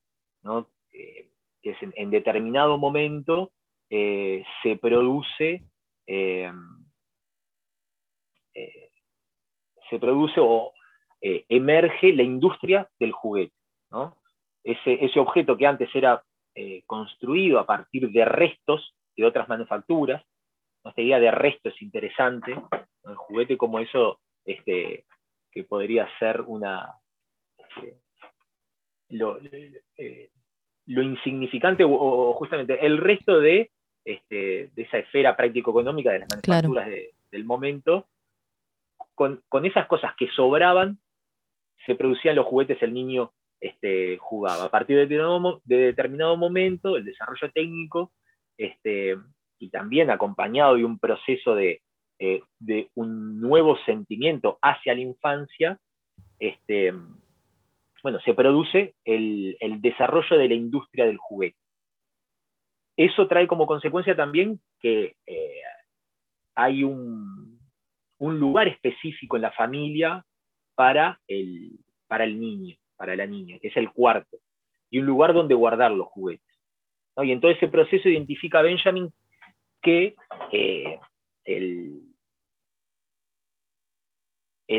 [0.92, 1.28] eh,
[1.60, 3.50] que en, determinado momento
[3.90, 5.64] eh, se produce
[9.90, 10.72] se produce o
[11.20, 13.52] emerge la industria del juguete.
[14.62, 16.22] Ese, ese objeto que antes era
[16.54, 20.24] eh, construido a partir de restos de otras manufacturas.
[20.84, 22.52] Esta idea de resto es interesante.
[23.04, 25.04] El juguete como eso, este,
[25.50, 26.94] que podría ser una...
[27.58, 27.98] Este,
[29.96, 30.30] eh,
[30.86, 33.70] lo, insignificante o, justamente el resto de,
[34.04, 36.88] este, de esa esfera práctico-económica de las manufacturas
[37.30, 38.06] del momento,
[39.14, 40.98] con, con, esas cosas que sobraban,
[41.86, 44.64] se producían los juguetes, el niño este, jugaba.
[44.64, 48.12] A partir de determinado, momento, el desarrollo técnico,
[48.56, 49.16] este,
[49.58, 51.82] y también acompañado de un proceso de,
[52.18, 52.42] eh,
[52.94, 55.78] un nuevo sentimiento hacia la infancia,
[56.38, 56.92] este,
[58.02, 61.58] bueno, se produce el, desarrollo de la industria del juguete.
[62.96, 65.60] Eso trae como consecuencia también que eh,
[66.56, 67.60] hay un,
[68.18, 70.24] un, lugar específico en la familia
[70.74, 74.36] para el, para el niño para la niña, que es el cuarto,
[74.90, 76.46] y un lugar donde guardar los juguetes.
[77.16, 79.10] Y en todo ese proceso identifica Benjamin
[79.80, 80.14] que
[80.52, 81.00] eh,
[81.44, 82.02] el,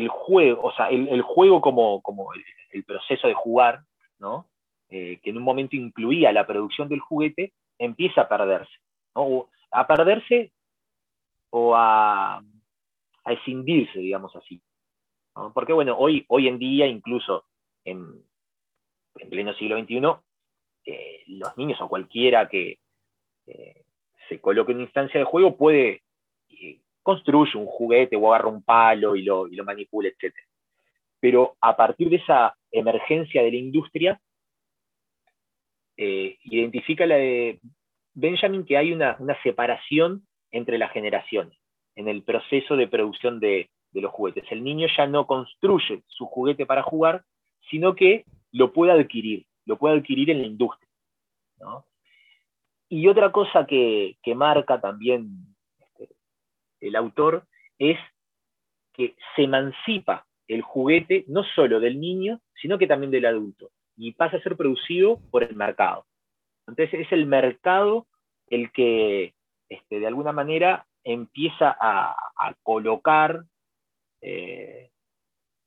[0.10, 3.82] juego, o sea, el, juego como, como el, proceso de jugar,
[4.20, 4.48] ¿no?
[4.90, 8.78] Eh, que en un momento incluía la producción del juguete, empieza a perderse.
[9.72, 10.52] a perderse
[11.50, 14.62] o a, a escindirse, digamos así.
[15.54, 17.46] Porque bueno, hoy, hoy en día incluso
[17.90, 18.24] en,
[19.30, 20.02] pleno siglo XXI,
[20.86, 22.80] eh, los niños o cualquiera que
[23.48, 23.84] eh,
[24.28, 26.04] se coloque en una instancia de juego puede
[26.50, 30.34] eh, construir un juguete o agarra un palo y lo, y lo manipula, etc.
[31.20, 34.22] Pero a partir de esa emergencia de la industria,
[36.02, 37.60] identifica la de
[38.20, 41.58] Benjamin que hay una, separación entre las generaciones
[41.96, 44.46] en el proceso de producción de, los juguetes.
[44.52, 47.24] El niño ya no construye su juguete para jugar,
[47.70, 50.90] sino que lo pueda adquirir, lo pueda adquirir en la industria.
[52.88, 56.16] Y otra cosa que, que marca también este,
[56.80, 57.46] el autor
[57.78, 57.98] es
[58.94, 64.14] que se emancipa el juguete no solo del niño, sino que también del adulto, y
[64.14, 66.06] pasa a ser producido por el mercado.
[66.68, 68.08] Entonces es el mercado
[68.48, 69.34] el que
[69.70, 72.16] este, de alguna manera empieza a,
[72.64, 73.44] colocar
[74.22, 74.90] eh,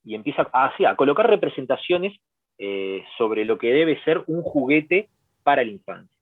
[0.04, 2.18] y empieza a, a colocar representaciones
[2.58, 5.08] eh, sobre lo que debe ser un juguete
[5.42, 6.16] para la infancia.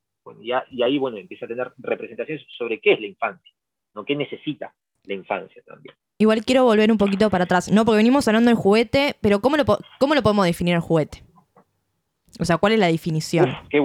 [0.71, 3.53] y ahí bueno, empieza a tener representaciones sobre qué es la infancia,
[3.95, 4.05] ¿no?
[4.05, 4.73] qué necesita
[5.05, 5.95] la infancia también.
[6.19, 7.85] Igual quiero volver un poquito para atrás, ¿no?
[7.85, 9.65] Porque venimos hablando del juguete, pero ¿cómo lo,
[9.99, 11.23] cómo lo podemos definir el juguete?
[12.39, 13.51] O sea, ¿cuál es la definición?
[13.69, 13.83] qué,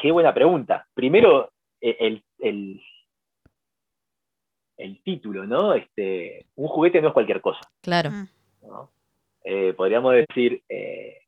[0.00, 0.86] qué, buena pregunta.
[0.94, 2.80] Primero, e, el, el,
[4.76, 5.74] el, título, ¿no?
[5.74, 7.60] Este, un juguete no es cualquier cosa.
[7.80, 8.10] Claro.
[9.44, 11.18] Eh, podríamos decir eh,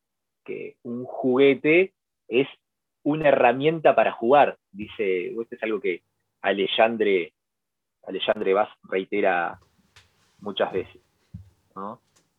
[0.44, 1.92] que un juguete
[2.28, 2.46] es
[3.02, 6.02] una herramienta para jugar, dice, esto es algo que
[6.40, 7.34] Alejandre,
[8.06, 9.58] Alejandre Vaz reitera
[10.40, 11.00] muchas veces.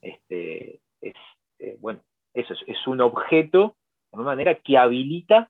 [0.02, 1.16] Este, es,
[1.60, 2.00] eh, bueno,
[2.34, 3.76] eso es, un objeto,
[4.12, 5.50] de una manera, que habilita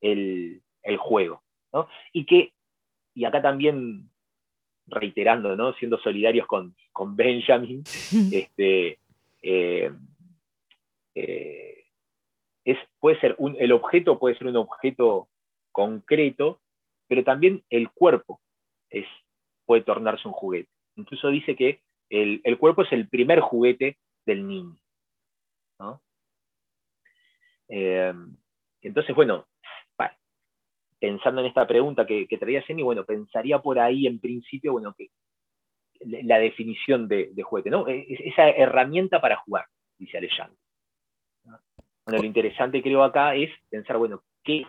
[0.00, 0.62] el,
[0.98, 1.42] juego.
[2.12, 2.52] Y que,
[3.14, 4.08] y acá también
[4.86, 5.74] reiterando, ¿no?
[5.74, 6.74] siendo solidarios con,
[7.16, 7.82] Benjamin,
[8.32, 8.98] este,
[9.42, 9.90] eh,
[11.14, 11.84] eh,
[12.64, 15.28] es, puede ser un, el objeto puede ser un objeto
[15.72, 16.60] concreto,
[17.06, 18.40] pero también el cuerpo
[18.90, 19.06] es,
[19.64, 20.70] puede tornarse un juguete.
[20.96, 24.76] Incluso dice que el, cuerpo es el primer juguete del niño.
[27.68, 28.14] Eh,
[28.80, 29.46] entonces, bueno,
[30.98, 35.08] pensando en esta pregunta que, traía Jenny, bueno, pensaría por ahí en principio, bueno, que
[36.00, 37.88] la definición de, juguete, ¿no?
[37.88, 39.66] E, esa herramienta para jugar,
[39.98, 40.58] dice Alejandro.
[41.44, 44.64] Bueno, lo interesante creo acá es pensar, bueno, ¿qué,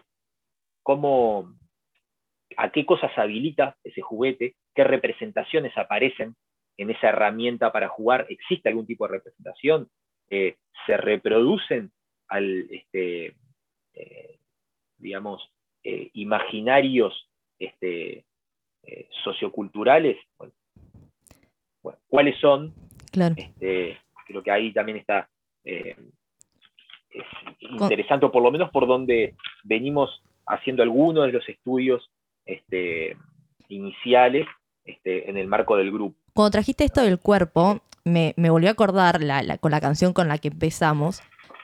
[0.81, 1.53] cómo,
[2.57, 6.35] a qué cosas habilita ese juguete, qué representaciones aparecen
[6.77, 9.89] en esa herramienta para jugar, existe algún tipo de representación,
[10.29, 11.91] eh, se reproducen
[12.27, 13.35] al, este,
[13.93, 14.39] eh,
[14.97, 15.51] digamos,
[15.89, 17.13] eh, imaginarios
[17.57, 18.25] este,
[19.23, 20.17] socioculturales,
[22.07, 22.73] ¿cuáles son?
[23.11, 23.35] Claro.
[23.37, 25.29] Este, creo que ahí también está
[27.59, 32.09] interesante, o por lo menos por donde venimos haciendo algunos de los estudios
[32.45, 33.15] este,
[33.69, 34.47] iniciales
[34.85, 36.17] este, en el marco del grupo.
[36.33, 39.19] Cuando trajiste esto del cuerpo, me, volvió a acordar
[39.59, 41.21] con la canción con la que empezamos,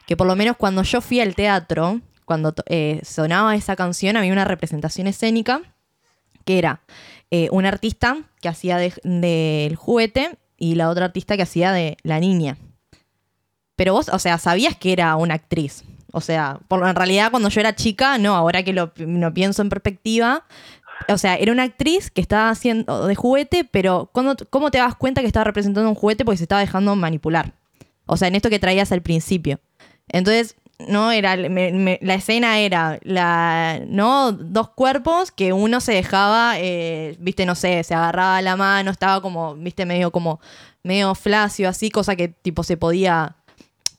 [0.08, 4.34] que por lo menos cuando yo fui al teatro, cuando eh, sonaba esa canción, había
[4.34, 5.62] una representación escénica
[6.46, 6.82] que era
[7.32, 12.20] eh, un artista que hacía del juguete y la otra artista que hacía de la
[12.20, 12.58] niña.
[13.76, 15.84] Pero vos, o sea, sabías que era una actriz.
[16.12, 18.94] O sea, en realidad cuando yo era chica, no, ahora que lo,
[19.34, 20.46] pienso en perspectiva,
[21.08, 24.36] o sea, era una actriz que estaba haciendo de juguete, pero ¿cómo
[24.72, 27.54] te das cuenta que estaba representando un juguete porque se estaba dejando manipular?
[28.06, 29.60] O sea, en esto que traías al principio.
[30.08, 37.16] Entonces, no era la escena era la no dos cuerpos que uno se dejaba eh,
[37.20, 40.42] viste no sé se agarraba la mano estaba como viste medio como
[40.82, 43.38] medio flacio así cosa que tipo se podía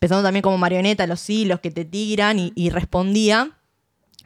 [0.04, 3.52] empezando también como marioneta, los hilos que te tiran y, respondía.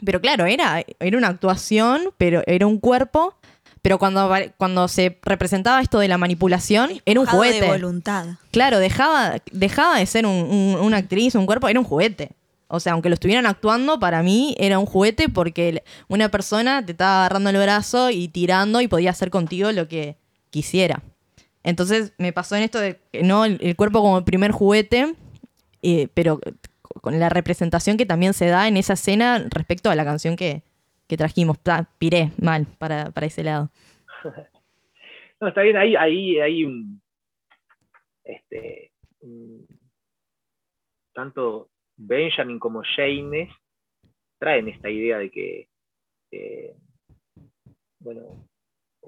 [0.04, 3.37] Pero claro, era, era una actuación, pero era un cuerpo.
[3.80, 7.61] Pero cuando, cuando se representaba esto de la manipulación, era un juguete.
[7.61, 8.26] de voluntad.
[8.50, 12.32] Claro, dejaba, dejaba de ser una actriz, un cuerpo, era un juguete.
[12.68, 16.92] O sea, aunque lo estuvieran actuando, para mí era un juguete porque una persona te
[16.92, 20.16] estaba agarrando el brazo y tirando y podía hacer contigo lo que
[20.50, 21.02] quisiera.
[21.62, 25.14] Entonces me pasó en esto de no el cuerpo como el primer juguete
[25.83, 26.40] eh, pero
[27.02, 30.62] con la representación que también se da en esa escena respecto a la canción que,
[31.07, 31.59] trajimos.
[31.98, 33.70] piré mal para, ese lado.
[35.40, 37.01] No, está bien, ahí, ahí hay un,
[38.24, 38.90] este,
[41.12, 41.67] tanto
[41.99, 43.51] Benjamin como James
[44.38, 45.68] traen esta idea de que,
[46.30, 46.74] eh,
[47.99, 48.49] bueno,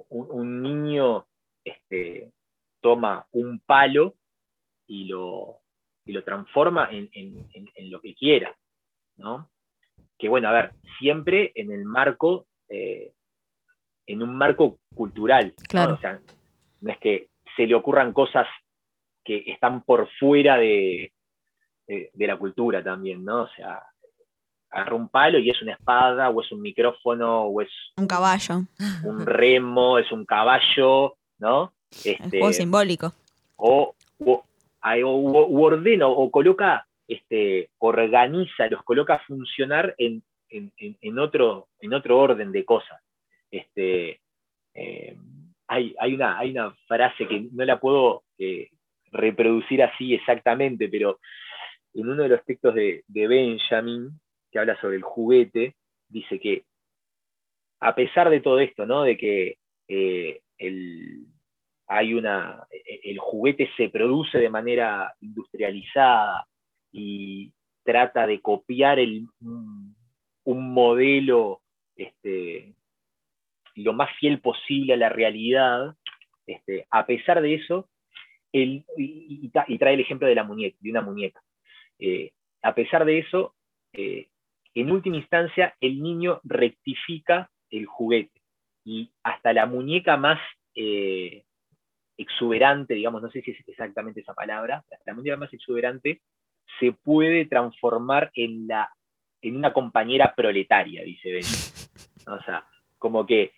[0.08, 1.26] un, niño
[1.64, 2.32] este,
[2.80, 4.16] toma un palo
[4.88, 5.60] y lo,
[6.04, 7.10] y lo transforma en,
[7.90, 8.56] lo que quiera,
[9.16, 9.48] ¿no?
[10.18, 13.12] Que bueno, a ver, siempre en el marco, eh,
[14.06, 15.92] en un marco cultural, claro.
[15.92, 15.96] ¿no?
[15.96, 16.20] O sea,
[16.80, 18.48] no es que se le ocurran cosas
[19.24, 21.12] que están por fuera de,
[22.12, 23.42] de, la cultura también, ¿no?
[23.42, 23.82] O sea,
[24.70, 28.62] agarra un palo y es una espada, o es un micrófono, o es un caballo.
[29.04, 31.72] Un remo, es un caballo, ¿no?
[31.90, 33.12] Este, juego simbólico.
[33.56, 34.44] O, o,
[34.82, 40.22] o, ordena o coloca este, organiza, los coloca a funcionar en,
[41.18, 43.02] otro, en otro orden de cosas.
[43.50, 44.20] Este,
[44.74, 45.16] eh,
[45.66, 48.70] hay, una, hay una frase que no la puedo eh,
[49.12, 51.18] reproducir así exactamente, pero
[51.94, 54.10] en uno de los textos de, Benjamin,
[54.50, 55.74] que habla sobre el juguete,
[56.08, 56.64] dice que
[57.80, 59.02] a pesar de todo esto, ¿no?
[59.02, 61.26] de que eh, el,
[61.86, 62.66] hay una,
[63.02, 66.46] el juguete se produce de manera industrializada
[66.92, 68.98] y trata de copiar
[69.40, 69.96] un,
[70.44, 71.62] modelo
[71.96, 72.74] este,
[73.74, 75.96] lo más fiel posible a la realidad,
[76.46, 77.88] este, a pesar de eso,
[78.52, 81.40] y, trae el ejemplo de, la muñeca, de una muñeca.
[82.00, 82.32] Eh,
[82.62, 83.54] a pesar de eso,
[83.92, 84.28] eh,
[84.74, 88.40] en última instancia, el niño rectifica el juguete
[88.84, 90.40] y hasta la muñeca más
[90.74, 91.44] eh,
[92.16, 96.20] exuberante, digamos, no sé si es exactamente esa palabra, la muñeca más exuberante
[96.78, 98.90] se puede transformar en, la,
[99.42, 101.44] en una compañera proletaria, dice Ben.
[102.26, 102.64] O sea,
[102.98, 103.52] como que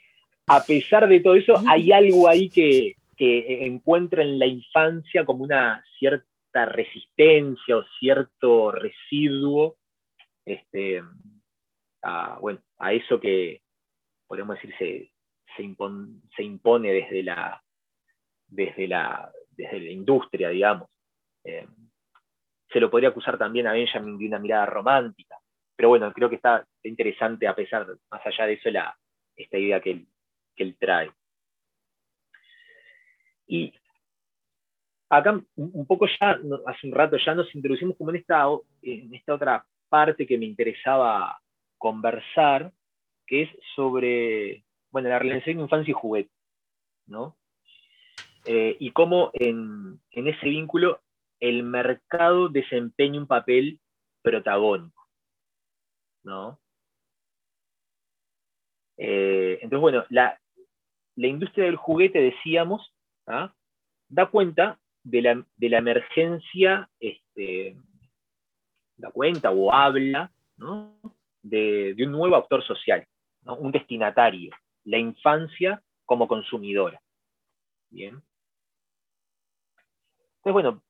[0.47, 5.45] a pesar de todo eso, hay algo ahí que, que encuentra en la infancia como
[5.45, 9.77] una cierta resistencia o cierto residuo
[10.45, 11.03] este,
[12.03, 13.63] a, bueno, a eso que,
[14.27, 15.11] podemos decir,
[15.57, 15.63] se,
[16.43, 17.63] impone desde la,
[18.47, 20.89] desde, la, desde la industria, digamos.
[21.45, 21.67] Eh,
[22.71, 25.37] se lo podría acusar también a Benjamin de una mirada romántica,
[25.77, 28.97] pero bueno, creo que está interesante, a pesar, más allá de eso, la,
[29.37, 30.07] esta idea que
[30.55, 31.11] que él trae.
[33.47, 33.73] Y
[35.13, 38.47] acá un poco ya, hace un rato ya nos introducimos como en esta,
[38.81, 41.39] en esta otra parte que me interesaba
[41.77, 42.73] conversar,
[43.27, 46.31] que es sobre, bueno, la relación de infancia y juguete,
[47.07, 47.37] ¿no?
[48.47, 51.03] Eh, y cómo en, ese vínculo
[51.41, 53.81] el mercado desempeña un papel
[54.23, 55.07] protagónico,
[56.25, 56.59] ¿no?
[58.97, 60.41] Eh, entonces, bueno, la,
[61.17, 62.95] la industria del juguete, decíamos,
[63.27, 63.53] ¿ah?
[64.09, 67.77] da cuenta de la, emergencia, este,
[68.97, 70.33] da cuenta o habla
[71.43, 73.07] de, un nuevo actor social,
[73.45, 77.01] un destinatario, la infancia como consumidora.
[77.91, 78.23] Bien.
[80.37, 80.83] Entonces, bueno,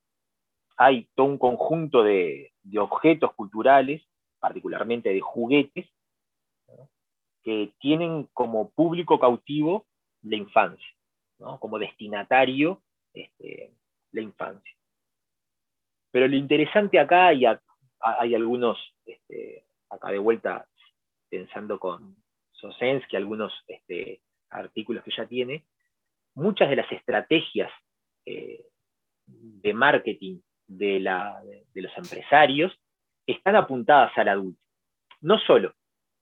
[0.77, 4.01] hay todo un conjunto de, objetos culturales,
[4.39, 5.87] particularmente de juguetes,
[7.43, 9.85] que tienen como público cautivo
[10.21, 10.87] la infancia,
[11.59, 12.81] como destinatario
[13.13, 13.73] este,
[14.13, 14.73] la infancia.
[16.11, 20.67] Pero lo interesante acá, y hay algunos, este, acá de vuelta
[21.29, 22.15] pensando con
[22.51, 25.65] Sosensky, algunos este, artículos que ya tiene,
[26.35, 27.71] muchas de las estrategias
[28.25, 28.63] eh,
[29.25, 30.99] de marketing de,
[31.73, 32.71] de, los empresarios
[33.25, 34.61] están apuntadas al adulto.
[35.21, 35.73] No solo,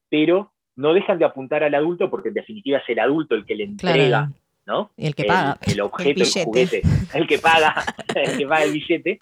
[0.09, 3.55] pero no dejan de apuntar al adulto porque en definitiva es el adulto el que
[3.55, 4.31] le entrega,
[4.71, 4.91] ¿no?
[4.95, 5.57] El que paga.
[5.67, 6.81] El, objeto, el, juguete,
[7.13, 7.75] el que paga,
[8.15, 9.19] el que paga el billete.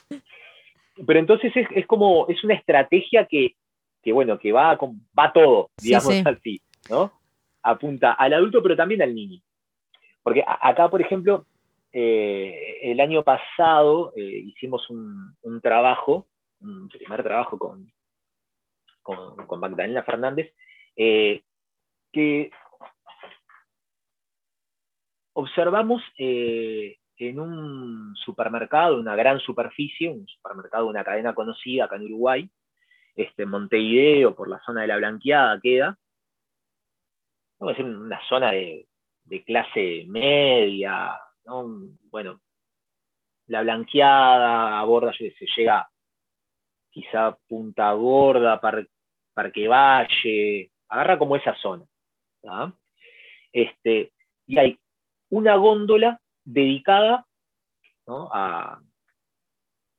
[1.07, 3.55] Pero entonces es, como, es una estrategia que,
[4.13, 4.77] bueno, que va,
[5.17, 7.11] va todo, digamos así, ¿no?
[7.63, 9.41] Apunta al adulto, pero también al niño.
[10.21, 11.45] Porque acá, por ejemplo,
[11.91, 16.27] eh, el año pasado eh, hicimos un, trabajo,
[16.61, 17.91] un primer trabajo con,
[19.01, 20.53] con Magdalena Fernández,
[20.95, 21.41] eh,
[22.11, 22.51] que
[25.39, 31.95] observamos eh, en un supermercado, una gran superficie, un supermercado de una cadena conocida acá
[31.95, 32.49] en Uruguay,
[33.15, 35.97] este, Montevideo, por la zona de la Blanqueada queda,
[37.57, 38.85] vamos a decir una zona de,
[39.45, 41.17] clase media,
[42.11, 42.41] bueno,
[43.47, 45.87] la Blanqueada aborda, se llega
[46.89, 51.85] quizá Punta Gorda, Parque Valle, agarra como esa zona.
[53.51, 54.11] Este,
[54.47, 54.79] y hay
[55.29, 57.25] una góndola dedicada
[58.07, 58.79] a,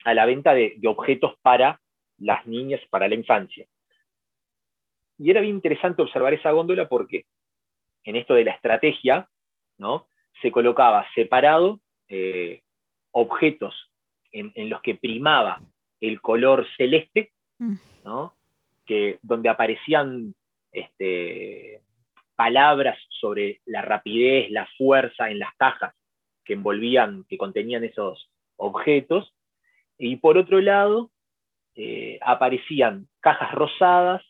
[0.05, 1.81] la venta de, objetos para
[2.18, 3.66] las niñas, para la infancia.
[5.18, 7.26] Y era bien interesante observar esa góndola porque
[8.05, 9.28] en esto de la estrategia,
[9.78, 10.07] ¿no?
[10.41, 12.62] se colocaba separado eh,
[13.12, 13.74] objetos
[14.33, 15.61] en, los que primaba
[16.01, 17.74] el color celeste, mm.
[18.87, 20.35] que, donde aparecían
[20.72, 21.83] este,
[22.41, 25.95] palabras sobre la rapidez, la fuerza en las cajas
[26.43, 29.34] que envolvían, que contenían esos objetos.
[29.99, 31.11] Y por otro lado,
[31.74, 34.22] eh, aparecían cajas rosadas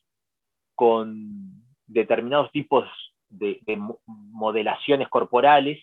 [0.75, 2.85] con determinados tipos
[3.29, 3.61] de,
[4.07, 5.79] modelaciones corporales,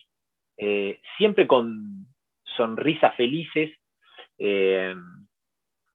[0.57, 2.07] eh, siempre con
[2.57, 3.71] sonrisas felices,
[4.37, 4.93] eh,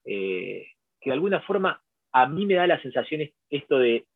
[0.02, 3.20] que de alguna forma a mí me da la sensación
[3.50, 4.06] esto de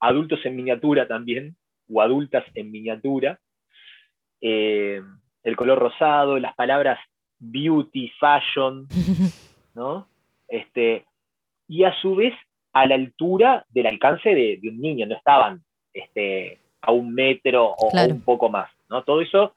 [0.00, 1.56] adultos en miniatura también,
[1.92, 3.40] o adultas en miniatura,
[4.40, 5.00] eh,
[5.42, 6.98] el color rosado, las palabras
[7.38, 8.86] beauty, fashion,
[9.74, 10.08] ¿no?
[10.48, 11.04] Este,
[11.68, 12.34] y a su vez
[12.72, 17.90] a la altura del alcance de, un niño, no estaban este, a un metro o,
[18.06, 19.02] un poco más, ¿no?
[19.04, 19.54] Todo eso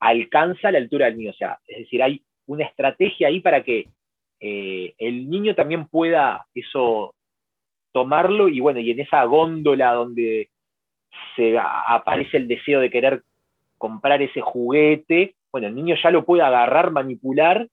[0.00, 3.88] alcanza la altura del niño, o sea, es decir, hay una estrategia ahí para que
[4.40, 7.13] eh, el niño también pueda eso
[7.94, 10.50] tomarlo y bueno, y en esa góndola donde
[11.36, 13.22] se aparece el deseo de querer
[13.78, 17.68] comprar ese juguete, bueno, el niño ya lo puede agarrar, manipular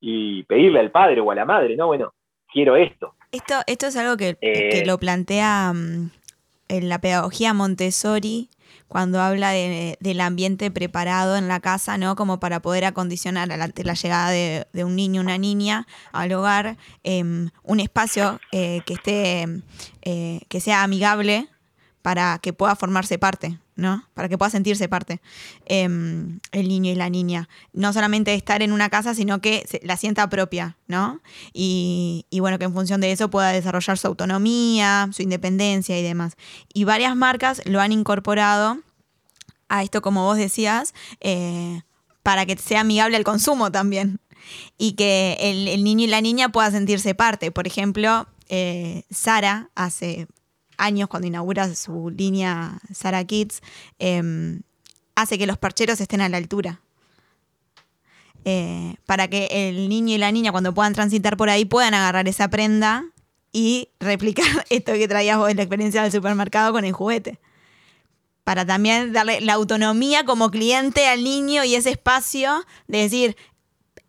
[0.00, 1.86] y pedirle al padre o a la madre, ¿no?
[1.86, 2.12] Bueno,
[2.52, 3.14] quiero esto.
[3.30, 6.10] Esto, esto es algo que, que eh, lo plantea mm,
[6.68, 8.48] en la pedagogía Montessori
[8.88, 12.16] cuando habla del ambiente preparado en la casa, ¿no?
[12.16, 17.50] Como para poder acondicionar ante la llegada de, un niño una niña al hogar em,
[17.62, 19.46] un espacio eh, que esté,
[20.02, 21.48] eh, que sea amigable
[22.08, 24.02] para que pueda formarse parte, ¿no?
[24.14, 25.20] Para que pueda sentirse parte
[25.66, 27.50] em, el niño y la niña.
[27.74, 31.20] No solamente estar en una casa, sino que la sienta propia, ¿no?
[31.52, 36.36] Y, bueno, que en función de eso pueda desarrollar su autonomía, su independencia y demás.
[36.72, 38.78] Y varias marcas lo han incorporado
[39.68, 41.82] a esto, como vos decías, eh,
[42.22, 44.18] para que sea amigable al consumo también.
[44.78, 47.50] Y que el, niño y la niña puedan sentirse parte.
[47.50, 50.26] Por ejemplo, eh, Sara hace
[50.78, 53.60] años cuando inaugura su línea Sara Kids,
[53.98, 54.62] em,
[55.14, 56.80] hace que los parcheros estén a la altura.
[58.44, 62.28] Eh, para que el niño y la niña cuando puedan transitar por ahí puedan agarrar
[62.28, 63.04] esa prenda
[63.52, 67.38] y replicar esto que traías vos de la experiencia del supermercado con el juguete.
[68.44, 73.36] Para también darle la autonomía como cliente al niño y ese espacio de decir,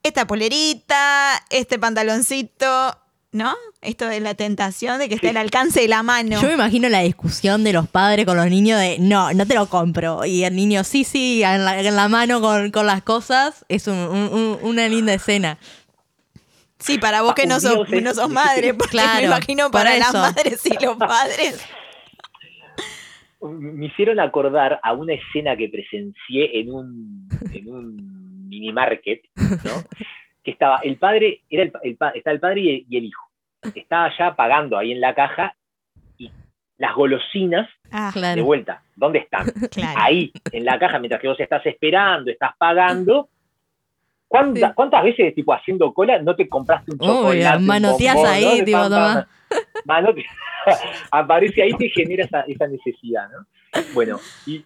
[0.03, 2.97] esta polerita, este pantaloncito,
[3.31, 3.53] ¿no?
[3.81, 6.41] Esto de la tentación de que esté al alcance de la mano.
[6.41, 9.53] Yo me imagino la discusión de los padres con los niños de no, no te
[9.53, 10.25] lo compro.
[10.25, 13.65] Y el niño, sí, sí, en la, mano con, las cosas.
[13.69, 15.57] Es una linda escena.
[16.79, 20.65] Sí, para vos que no sos, no sos madre, porque me imagino para, las madres
[20.65, 21.65] y los padres.
[23.41, 29.83] Me hicieron acordar a una escena que presencié en un, en un mini market, ¿no?
[30.49, 33.29] que estaba el padre, era el, está el padre y el, hijo.
[33.75, 35.55] Estaba ya pagando ahí en la caja
[36.17, 36.31] y
[36.77, 39.45] las golosinas ah, de vuelta, ¿dónde están?
[39.95, 43.29] Ahí, en la caja, mientras que vos estás esperando, estás pagando.
[44.27, 47.63] ¿Cuántas, ¿Cuántas veces, tipo, haciendo cola, no te compraste un chocolate?
[47.63, 48.77] manoteas ahí, tipo,
[51.11, 53.45] aparece ahí, te genera esa, esa necesidad, ¿no?
[53.93, 54.63] Bueno, y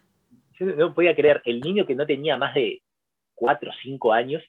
[0.60, 2.82] yo no podía creer, el niño que no tenía más de
[3.36, 4.44] 4 o 5 años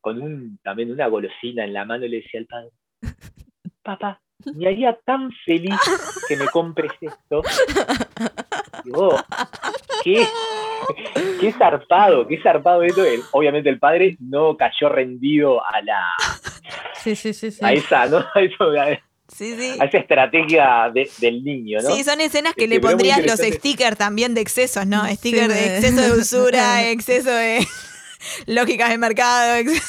[0.00, 2.70] con un, también una golosina en la mano, le decía al padre,
[3.82, 4.20] papá,
[4.54, 5.76] me haría tan feliz
[6.28, 7.42] que me compres esto.
[8.84, 9.16] Digo,
[10.02, 10.26] ¿qué?
[11.40, 13.02] qué zarpado, qué zarpado esto.
[13.32, 16.00] Obviamente el padre no cayó rendido a la...
[16.94, 18.18] Sí, sí, sí, A esa, ¿no?
[18.34, 21.94] A, esa estrategia del niño, ¿no?
[21.94, 25.06] Sí, son escenas que le pondrías los stickers también de excesos, ¿no?
[25.06, 27.60] Stickers de exceso de usura, exceso de...
[28.46, 29.70] lógicas de mercado.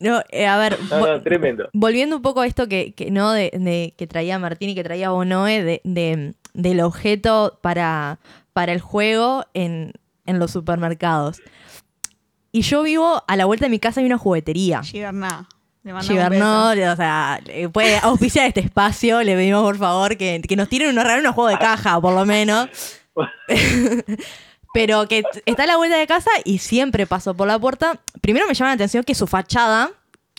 [0.00, 0.76] No, eh, a ver,
[1.22, 1.70] tremendo.
[1.72, 5.62] volviendo un poco a esto que, no de, que traía Martín y que traía Bonoe
[5.62, 8.18] de, del objeto para,
[8.52, 9.92] para el juego en,
[10.26, 11.40] los supermercados.
[12.52, 14.82] Y yo vivo a la vuelta de mi casa hay una juguetería.
[14.82, 15.46] Giverno.
[16.02, 17.40] Giverno, o sea,
[17.72, 21.58] puede auspiciar este espacio, le pedimos por favor que, nos tiren unos, unos juegos de
[21.58, 22.68] caja, por lo menos.
[24.74, 28.00] pero que está a la vuelta de casa y siempre paso por la puerta.
[28.20, 29.92] Primero me llama la atención que su fachada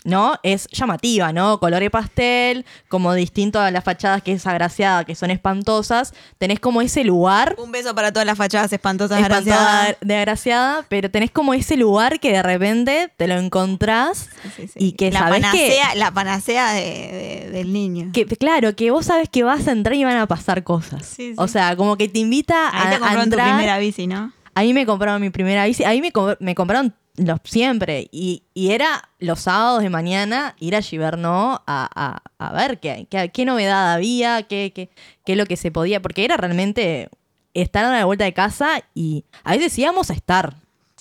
[0.06, 0.38] ¿no?
[0.42, 1.58] Es llamativa, ¿no?
[1.58, 6.14] Color pastel, como distinto a las fachadas que es agraciada, que son espantosas.
[6.38, 7.56] Tenés como ese lugar.
[7.58, 9.96] Un beso para todas las fachadas espantosas agraciadas.
[10.00, 14.30] de agraciada, pero tenés como ese lugar que de repente te lo encontrás
[14.76, 18.10] y que la sabés panacea, La panacea del niño.
[18.12, 21.16] Que, claro, que vos sabes que vas a entrar y van a pasar cosas.
[21.36, 23.24] O sea, como que te invita a, entrar.
[23.24, 24.32] tu primera bici, ¿no?
[24.54, 25.84] A mí me compraron mi primera bici.
[25.84, 28.08] A mí me, me compraron los, siempre.
[28.10, 33.94] Y, era los sábados de mañana ir a Giverno a, a, ver qué, qué, novedad
[33.94, 34.90] había, qué, qué,
[35.24, 36.00] qué es lo que se podía.
[36.00, 37.08] Porque era realmente
[37.54, 40.56] estar a la vuelta de casa y a veces íbamos a estar,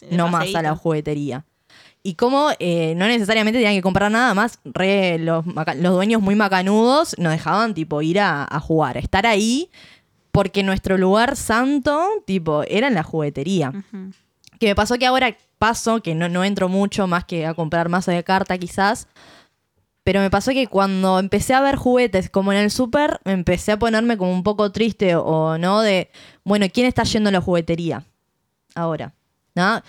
[0.10, 1.46] no más a la juguetería.
[2.04, 7.16] Y como eh, no necesariamente tenían que comprar nada más, los, los, dueños muy macanudos
[7.18, 9.72] nos dejaban tipo ir a, jugar, estar ahí,
[10.32, 13.74] porque nuestro lugar santo, tipo, era en la juguetería.
[14.60, 17.90] Que me pasó que ahora paso, que no, no entro mucho más que a comprar
[17.90, 19.08] mazo de carta quizás,
[20.04, 23.80] Pero me pasó que cuando empecé a ver juguetes como en el súper, empecé a
[23.80, 26.12] ponerme como un poco triste o no de,
[26.44, 28.04] bueno, ¿quién está yendo a la juguetería
[28.76, 29.14] ahora?
[29.56, 29.82] ¿No?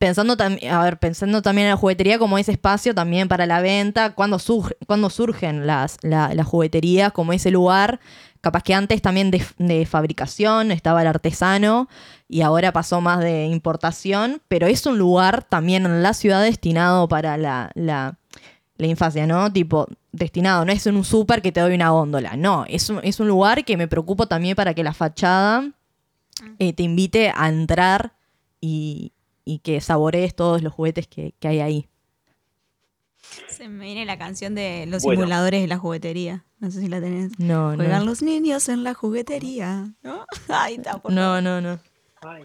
[0.00, 3.60] Pensando, también, a ver, pensando también en la juguetería como ese espacio también para la
[3.60, 8.00] venta, cuando, surge, cuando surgen las, las jugueterías como ese lugar,
[8.40, 11.86] capaz que antes también de, fabricación estaba el artesano
[12.30, 17.06] y ahora pasó más de importación, pero es un lugar también en la ciudad destinado
[17.06, 18.16] para la, la,
[18.78, 19.52] infancia, ¿no?
[19.52, 23.00] Tipo, destinado, no es en un súper que te doy una góndola, no, es un,
[23.02, 25.74] es un lugar que me preocupo también para que la fachada mm.
[26.58, 28.14] eh, te invite a entrar
[28.62, 29.12] y,
[29.50, 31.88] y que saborees todos los juguetes que, hay ahí.
[33.48, 36.44] Se me viene la canción de los simuladores de la juguetería.
[36.60, 37.38] No sé si la tenés.
[37.40, 39.92] No, Juegan los niños en la juguetería.
[40.02, 40.24] ¿No?
[40.48, 41.80] Ay, está por No, no, no.
[42.22, 42.44] Ay.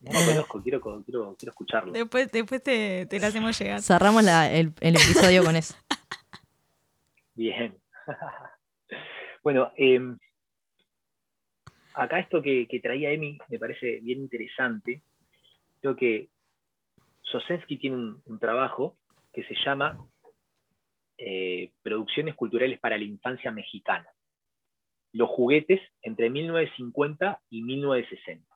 [0.00, 1.92] No lo conozco, quiero, quiero, quiero escucharlo.
[1.92, 3.80] Después, después te, te la hacemos llegar.
[3.82, 5.74] Cerramos el, el episodio con eso.
[7.34, 7.74] Bien.
[9.42, 10.00] bueno, eh,
[11.94, 15.02] acá esto que, que, traía Emi me parece bien interesante,
[15.80, 16.28] creo que
[17.22, 18.96] Sosensky tiene un, trabajo
[19.32, 19.98] que se llama
[21.18, 24.08] eh, Producciones Culturales para la Infancia Mexicana.
[25.12, 28.46] Los juguetes entre 1950 y 1960.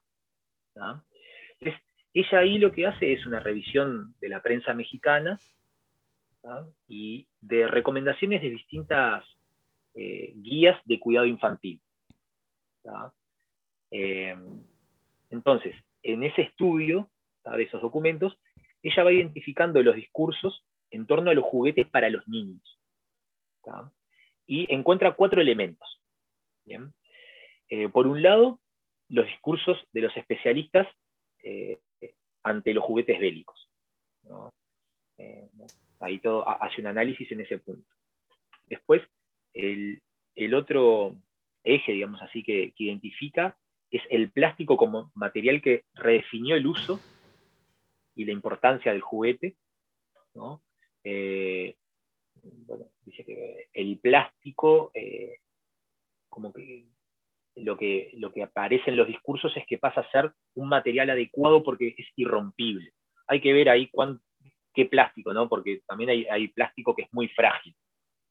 [2.15, 5.39] ella ahí lo que hace es una revisión de la prensa mexicana
[6.89, 9.25] y de recomendaciones de distintas
[9.95, 11.81] eh, guías de cuidado infantil.
[13.91, 14.37] Eh,
[15.31, 17.11] entonces, en ese estudio
[17.45, 18.39] de esos documentos,
[18.83, 22.79] ella va identificando los discursos en torno a los juguetes para los niños.
[24.47, 26.01] Y encuentra cuatro elementos.
[27.69, 28.61] Eh, por un lado,
[29.09, 30.87] los discursos de los especialistas
[31.43, 31.81] eh,
[32.43, 33.69] ante los juguetes bélicos.
[35.19, 35.49] Eh,
[36.01, 37.89] ahí todo hace un análisis en ese punto.
[38.67, 39.03] Después,
[39.55, 40.01] el,
[40.55, 41.17] otro
[41.63, 43.57] eje, digamos así, que, que identifica
[43.93, 46.99] es el plástico como material que redefinió el uso
[48.15, 49.57] y la importancia del juguete.
[51.05, 51.77] Eh,
[53.05, 55.37] dice que el plástico, eh,
[56.31, 56.87] como que
[57.57, 61.11] lo, que lo que aparece en los discursos es que pasa a ser un material
[61.11, 62.93] adecuado porque es irrompible.
[63.27, 63.91] Hay que ver ahí
[64.73, 65.51] qué plástico, ¿no?
[65.51, 67.75] porque también hay, plástico que es muy frágil.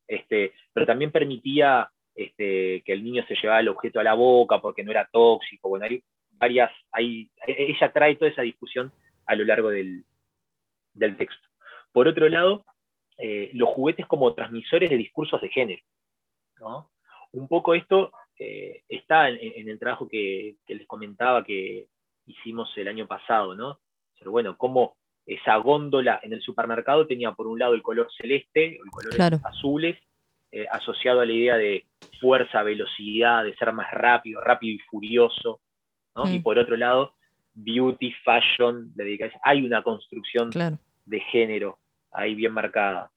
[0.07, 4.59] Este, pero también permitía este, que el niño se llevara el objeto a la boca
[4.59, 5.69] porque no era tóxico.
[5.69, 8.91] Bueno, hay varias, hay, ella trae toda esa discusión
[9.25, 10.03] a lo largo del,
[11.17, 11.47] texto.
[11.91, 12.65] Por otro lado,
[13.17, 15.81] eh, los juguetes como transmisores de discursos de género.
[17.31, 21.87] Un poco esto eh, está en, el trabajo que, les comentaba que
[22.25, 23.79] hicimos el año pasado, ¿no?
[24.17, 24.95] Pero bueno, cómo
[25.25, 29.97] esa góndola en el supermercado tenía por un lado el color celeste, el color azules,
[30.51, 31.85] eh, asociado a la idea de
[32.19, 35.61] fuerza, velocidad, de ser más rápido, rápido y furioso,
[36.25, 36.43] Y mm.
[36.43, 37.15] por otro lado,
[37.53, 38.93] beauty, fashion,
[39.43, 40.49] hay una construcción
[41.05, 41.79] de género
[42.11, 43.11] ahí bien marcada,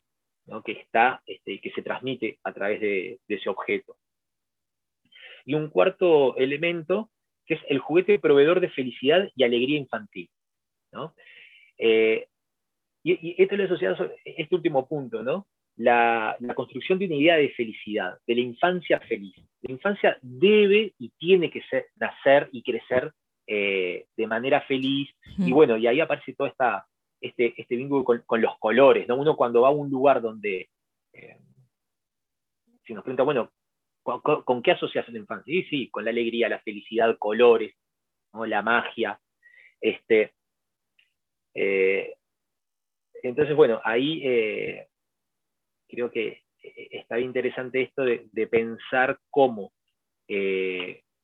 [0.65, 3.97] que está, este, que se transmite a través de, ese objeto.
[5.45, 7.11] Y un cuarto elemento,
[7.47, 10.31] que es el juguete proveedor de felicidad y alegría infantil.
[11.79, 12.29] Eh,
[13.03, 15.47] y, esto lo asociado a este último punto, ¿no?
[15.77, 19.35] La, la, construcción de una idea de felicidad, de la infancia feliz.
[19.63, 23.13] La infancia debe y tiene que ser, nacer y crecer
[23.47, 25.11] eh, de manera feliz.
[25.39, 26.87] Y bueno, y ahí aparece todo esta,
[27.21, 29.07] este, este vínculo con, los colores.
[29.07, 29.17] ¿no?
[29.17, 30.71] Uno cuando va a un lugar donde,
[31.13, 31.39] eh,
[32.87, 33.51] si nos pregunta, bueno,
[34.03, 35.53] ¿con, qué asocias la infancia?
[35.53, 37.75] Sí, sí, con la alegría, la felicidad, colores,
[38.33, 38.47] ¿no?
[38.47, 39.21] la magia.
[39.81, 40.33] Este,
[41.55, 42.15] eh,
[43.23, 44.23] entonces, bueno, ahí
[45.89, 49.73] creo que está interesante esto de, pensar cómo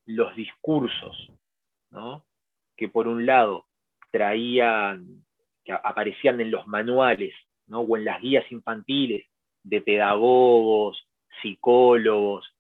[0.07, 1.31] los discursos
[2.77, 3.67] que por un lado
[4.11, 5.25] traían,
[5.65, 7.35] que aparecían en los manuales
[7.71, 9.27] o en las guías infantiles
[9.63, 11.07] de pedagogos,
[11.43, 12.51] psicólogos,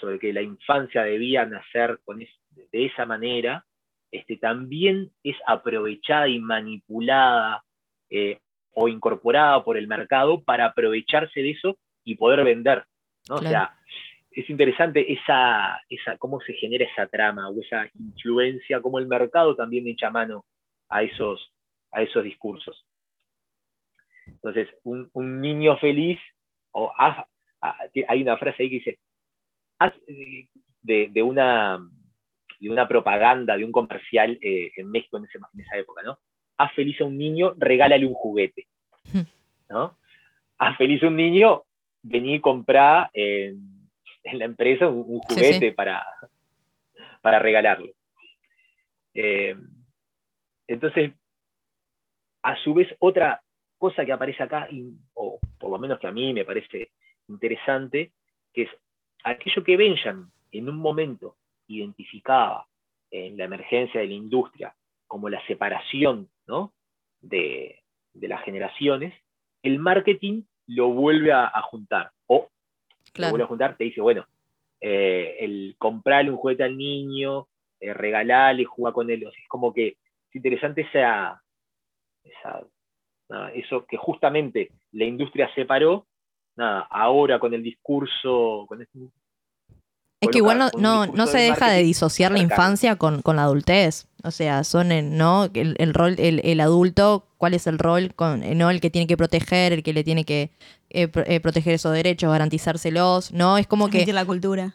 [0.00, 3.66] sobre que la infancia debía nacer con de esa manera,
[4.12, 7.64] este, también es aprovechada y manipulada
[8.10, 8.38] eh,
[8.74, 12.84] o incorporada por el mercado para aprovecharse de eso y poder vender.
[13.28, 13.36] ¿no?
[13.36, 13.76] O sea,
[14.30, 19.54] es interesante esa, esa, cómo se genera esa trama o esa influencia, cómo el mercado
[19.54, 20.44] también echa mano
[20.88, 21.52] a esos,
[21.92, 22.84] a esos discursos.
[24.26, 26.18] Entonces, un, niño feliz,
[26.72, 26.92] o
[28.08, 28.98] hay una frase ahí que dice,
[30.82, 31.78] de, una,
[32.58, 36.18] de una propaganda, de un comercial eh, en México en, esa época, ¿no?
[36.56, 38.66] Haz feliz a un niño, regálale un juguete.
[39.68, 39.96] ¿no?
[40.58, 41.64] a Feliz un Niño,
[42.02, 43.90] vení y comprar en,
[44.24, 46.04] la empresa un, juguete Para,
[47.20, 47.94] para regalarle.
[49.12, 49.56] Eh,
[50.66, 51.12] entonces,
[52.42, 53.42] a su vez, otra
[53.78, 54.68] cosa que aparece acá,
[55.14, 56.92] o por lo menos que a mí me parece
[57.28, 58.12] interesante,
[58.52, 58.70] que es
[59.24, 61.36] aquello que Benjamin en un momento
[61.66, 62.66] identificaba
[63.10, 64.74] en la emergencia de la industria
[65.06, 66.28] como la separación
[67.20, 67.80] de,
[68.14, 69.14] las generaciones,
[69.62, 72.10] el marketing lo vuelve a, juntar.
[72.26, 72.48] O
[73.14, 74.26] lo vuelve a juntar, te dice, bueno,
[74.80, 77.48] eh, el comprarle un juguete al niño,
[77.80, 79.22] eh, regalarle, jugar con él.
[79.22, 81.42] es como que es interesante esa,
[83.54, 86.06] eso que justamente la industria separó,
[86.56, 88.98] nada, ahora con el discurso, con este
[90.24, 94.06] es que igual no, no, se deja de disociar la infancia con, la adultez.
[94.24, 95.50] O sea, son el, ¿no?
[95.52, 98.14] El, rol, el, adulto, ¿cuál es el rol?
[98.14, 98.70] Con, ¿no?
[98.70, 100.50] El que tiene que proteger, el que le tiene que
[100.88, 103.58] eh, eh, proteger esos derechos, garantizárselos, ¿no?
[103.58, 104.10] Es como que.
[104.14, 104.72] la cultura.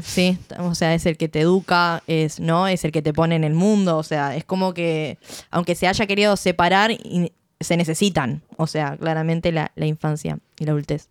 [0.00, 2.68] Sí, o sea, es el que te educa, es, ¿no?
[2.68, 3.98] Es el que te pone en el mundo.
[3.98, 5.18] O sea, es como que,
[5.50, 6.90] aunque se haya querido separar,
[7.60, 8.40] se necesitan.
[8.56, 11.10] O sea, claramente la, la infancia y la adultez.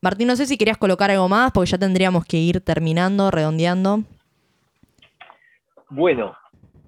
[0.00, 4.04] Martín, no sé si querías colocar algo más, porque ya tendríamos que ir terminando, redondeando.
[5.88, 6.36] Bueno,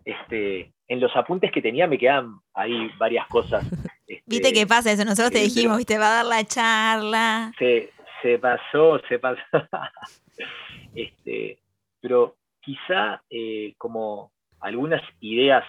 [0.05, 3.65] este, en los apuntes que tenía me quedan ahí varias cosas.
[4.05, 7.51] Este, viste qué pasa eso, nosotros te dijimos, viste, va a dar la charla.
[7.59, 7.91] Se,
[8.21, 9.41] se pasó, se pasó.
[10.95, 11.59] este,
[11.99, 15.65] pero quizá eh, como algunas ideas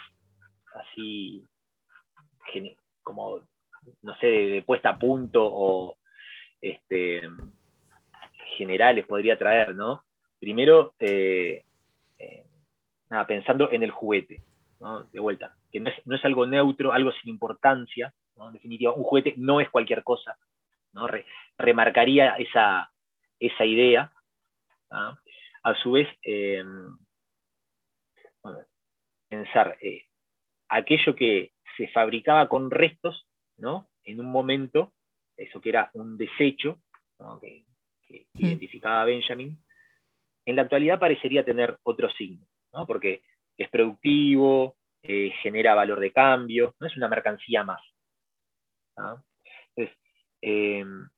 [0.75, 1.45] así,
[3.01, 3.39] como,
[4.01, 5.95] no sé, de puesta a punto o,
[6.59, 7.21] este,
[8.57, 10.03] generales podría traer, ¿no?
[10.39, 11.63] Primero, eh, eh,
[13.27, 14.41] pensando en el juguete,
[14.79, 15.03] ¿no?
[15.05, 19.61] De vuelta, que no es, algo neutro, algo sin importancia, En definitiva, un juguete no
[19.61, 20.37] es cualquier cosa,
[20.93, 21.07] ¿no?
[21.57, 22.91] remarcaría esa,
[23.39, 24.11] esa idea.
[24.89, 26.97] A su vez, em,
[29.29, 30.05] pensar eh,
[30.69, 33.87] aquello que se fabricaba con restos, ¿no?
[34.03, 34.93] En un momento
[35.37, 36.79] eso que era un desecho,
[37.41, 37.65] que,
[38.33, 38.45] mm.
[38.45, 39.57] identificaba Benjamin,
[40.45, 42.45] en la actualidad parecería tener otro signo,
[42.87, 43.21] porque
[43.57, 47.81] es productivo, eh, genera valor de cambio, no es una mercancía más.
[49.75, 49.97] Entonces,
[50.41, 51.09] em,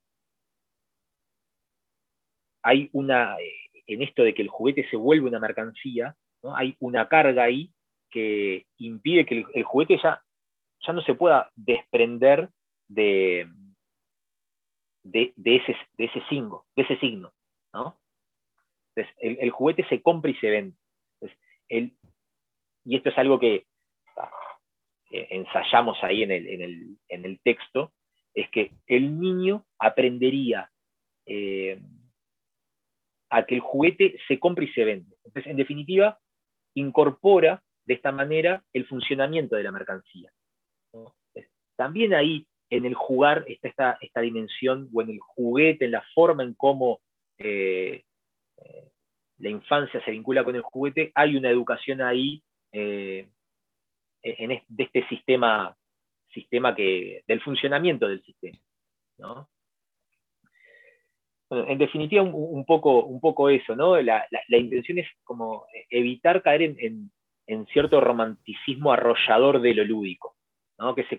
[2.64, 6.16] hay una, eh, en esto de que el juguete se vuelve una mercancía,
[6.56, 7.72] hay una carga ahí
[8.10, 10.24] que impide que el, juguete ya,
[10.86, 12.50] ya no se pueda desprender
[12.88, 13.50] de,
[15.04, 17.34] de, ese, de ese signo, de ese signo,
[17.74, 17.98] ¿no?
[18.96, 20.78] Entonces, el, juguete se compra y se vende.
[21.70, 23.66] Y esto es algo que
[25.12, 26.32] ensayamos ahí en
[27.26, 27.94] el, texto,
[28.34, 30.70] es que el niño aprendería
[31.26, 31.80] eh,
[33.30, 35.16] a que el juguete se compra y se vende.
[35.24, 36.20] Entonces, en definitiva,
[36.74, 40.32] incorpora de esta manera el funcionamiento de la mercancía.
[41.76, 46.04] También ahí en el jugar está esta, esta, dimensión, o en el juguete, en la
[46.14, 47.02] forma en cómo
[47.38, 48.04] eh,
[48.58, 48.92] eh,
[49.38, 53.28] la infancia se vincula con el juguete, hay una educación ahí eh,
[54.22, 55.76] en de este sistema,
[56.34, 58.58] sistema que, del funcionamiento del sistema.
[61.52, 64.02] en definitiva, un, poco, un poco eso, ¿no?
[64.02, 67.12] La, intención es como evitar caer en,
[67.72, 70.36] cierto romanticismo arrollador de lo lúdico
[70.96, 71.18] que, se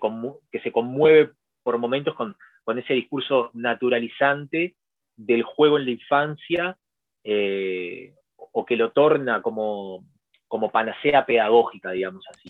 [0.50, 2.36] que se conmueve por momentos con,
[2.78, 4.74] ese discurso naturalizante
[5.16, 6.78] del juego en la infancia
[7.28, 10.04] eh, o que lo torna como,
[10.46, 12.48] como panacea pedagógica, digamos así.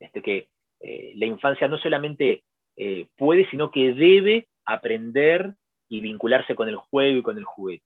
[0.00, 0.48] Este, que
[0.80, 2.42] eh, la infancia no solamente
[2.74, 5.54] eh, puede, sino que debe aprender
[5.90, 7.84] y vincularse con el juego y con el juguete.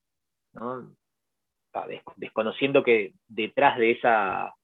[2.14, 4.55] Desconociendo que detrás de esa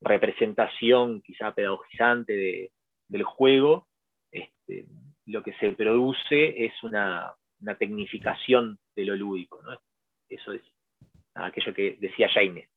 [0.00, 2.70] representación quizá pedagogizante
[3.08, 3.88] del juego,
[4.30, 4.86] este,
[5.26, 7.34] lo que se produce es una,
[7.78, 9.60] tecnificación de lo lúdico.
[10.28, 10.62] Eso es
[11.34, 12.68] aquello que decía Jaime.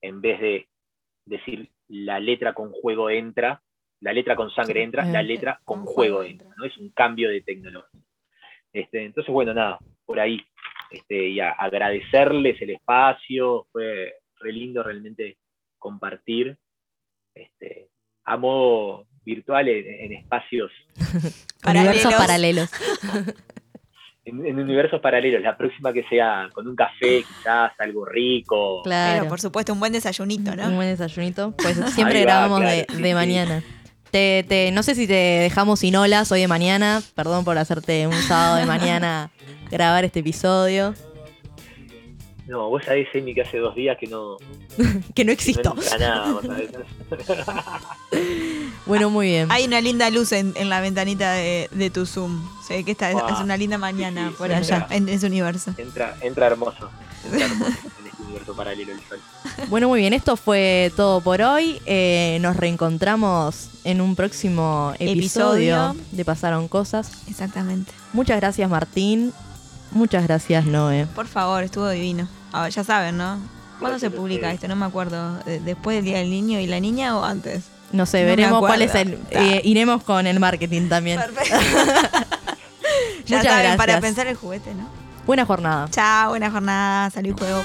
[0.00, 0.68] En vez de
[1.26, 3.62] decir la letra con juego entra,
[4.00, 6.48] la letra con sangre entra, la letra con, juego, entra.
[6.56, 6.64] ¿no?
[6.64, 8.00] Es un cambio de tecnología.
[8.72, 10.40] Este, entonces, bueno, nada, por ahí.
[10.90, 15.36] Este, y agradecerles el espacio, fue re lindo realmente
[15.78, 16.56] compartir
[17.34, 17.90] este,
[18.24, 20.72] a modo virtual en, espacios.
[21.66, 22.70] universos paralelos.
[24.30, 25.42] En, universos paralelos.
[25.42, 28.82] La próxima que sea con un café, quizás algo rico.
[28.82, 30.66] Claro, por supuesto, un buen desayunito, ¿no?
[30.68, 31.52] Un buen desayunito.
[31.56, 33.62] Pues siempre grabamos de, mañana.
[34.10, 37.00] Te, te- no sé si te dejamos sin olas hoy de mañana.
[37.14, 39.30] Perdón por hacerte un sábado de mañana
[39.70, 40.94] grabar este episodio.
[42.46, 44.36] No, vos sabés, Emi, que hace dos días que no,
[45.14, 45.72] Que no no existo.
[45.76, 46.70] entra nada, vos sabés.
[48.90, 49.50] Bueno, muy bien.
[49.50, 52.42] Hay una linda luz en, en la ventanita de, de tu Zoom.
[52.66, 55.26] Se ve que esta es, Ah, es una linda mañana sí, por allá, en ese
[55.26, 55.72] universo.
[55.78, 56.90] Entra, entra hermoso.
[57.24, 57.70] Entra hermoso
[58.00, 59.18] en este universo paralelo sol.
[59.68, 60.12] Bueno, muy bien.
[60.12, 61.80] Esto fue todo por hoy.
[61.86, 65.96] Eh, nos reencontramos en un próximo episodio, Episodio.
[66.12, 67.12] de Pasaron Cosas.
[67.28, 67.92] Exactamente.
[68.12, 69.32] Muchas gracias, Martín.
[69.92, 71.06] Muchas gracias, Noé.
[71.14, 72.28] Por favor, estuvo divino.
[72.52, 73.38] Ah, ya saben, ¿no?
[73.78, 74.66] ¿Cuándo se publica esto?
[74.68, 75.36] No me acuerdo.
[75.44, 77.64] ¿De- ¿Después del Día del Niño y la niña o antes?
[77.92, 79.18] No sé, No veremos cuál es el.
[79.30, 81.20] eh, iremos con el marketing también.
[81.20, 81.56] Perfecto.
[83.26, 84.88] ya Muchas saben, para pensar el juguete, ¿no?
[85.26, 85.88] Buena jornada.
[85.90, 87.10] Chao, buena jornada.
[87.10, 87.62] Salud juego.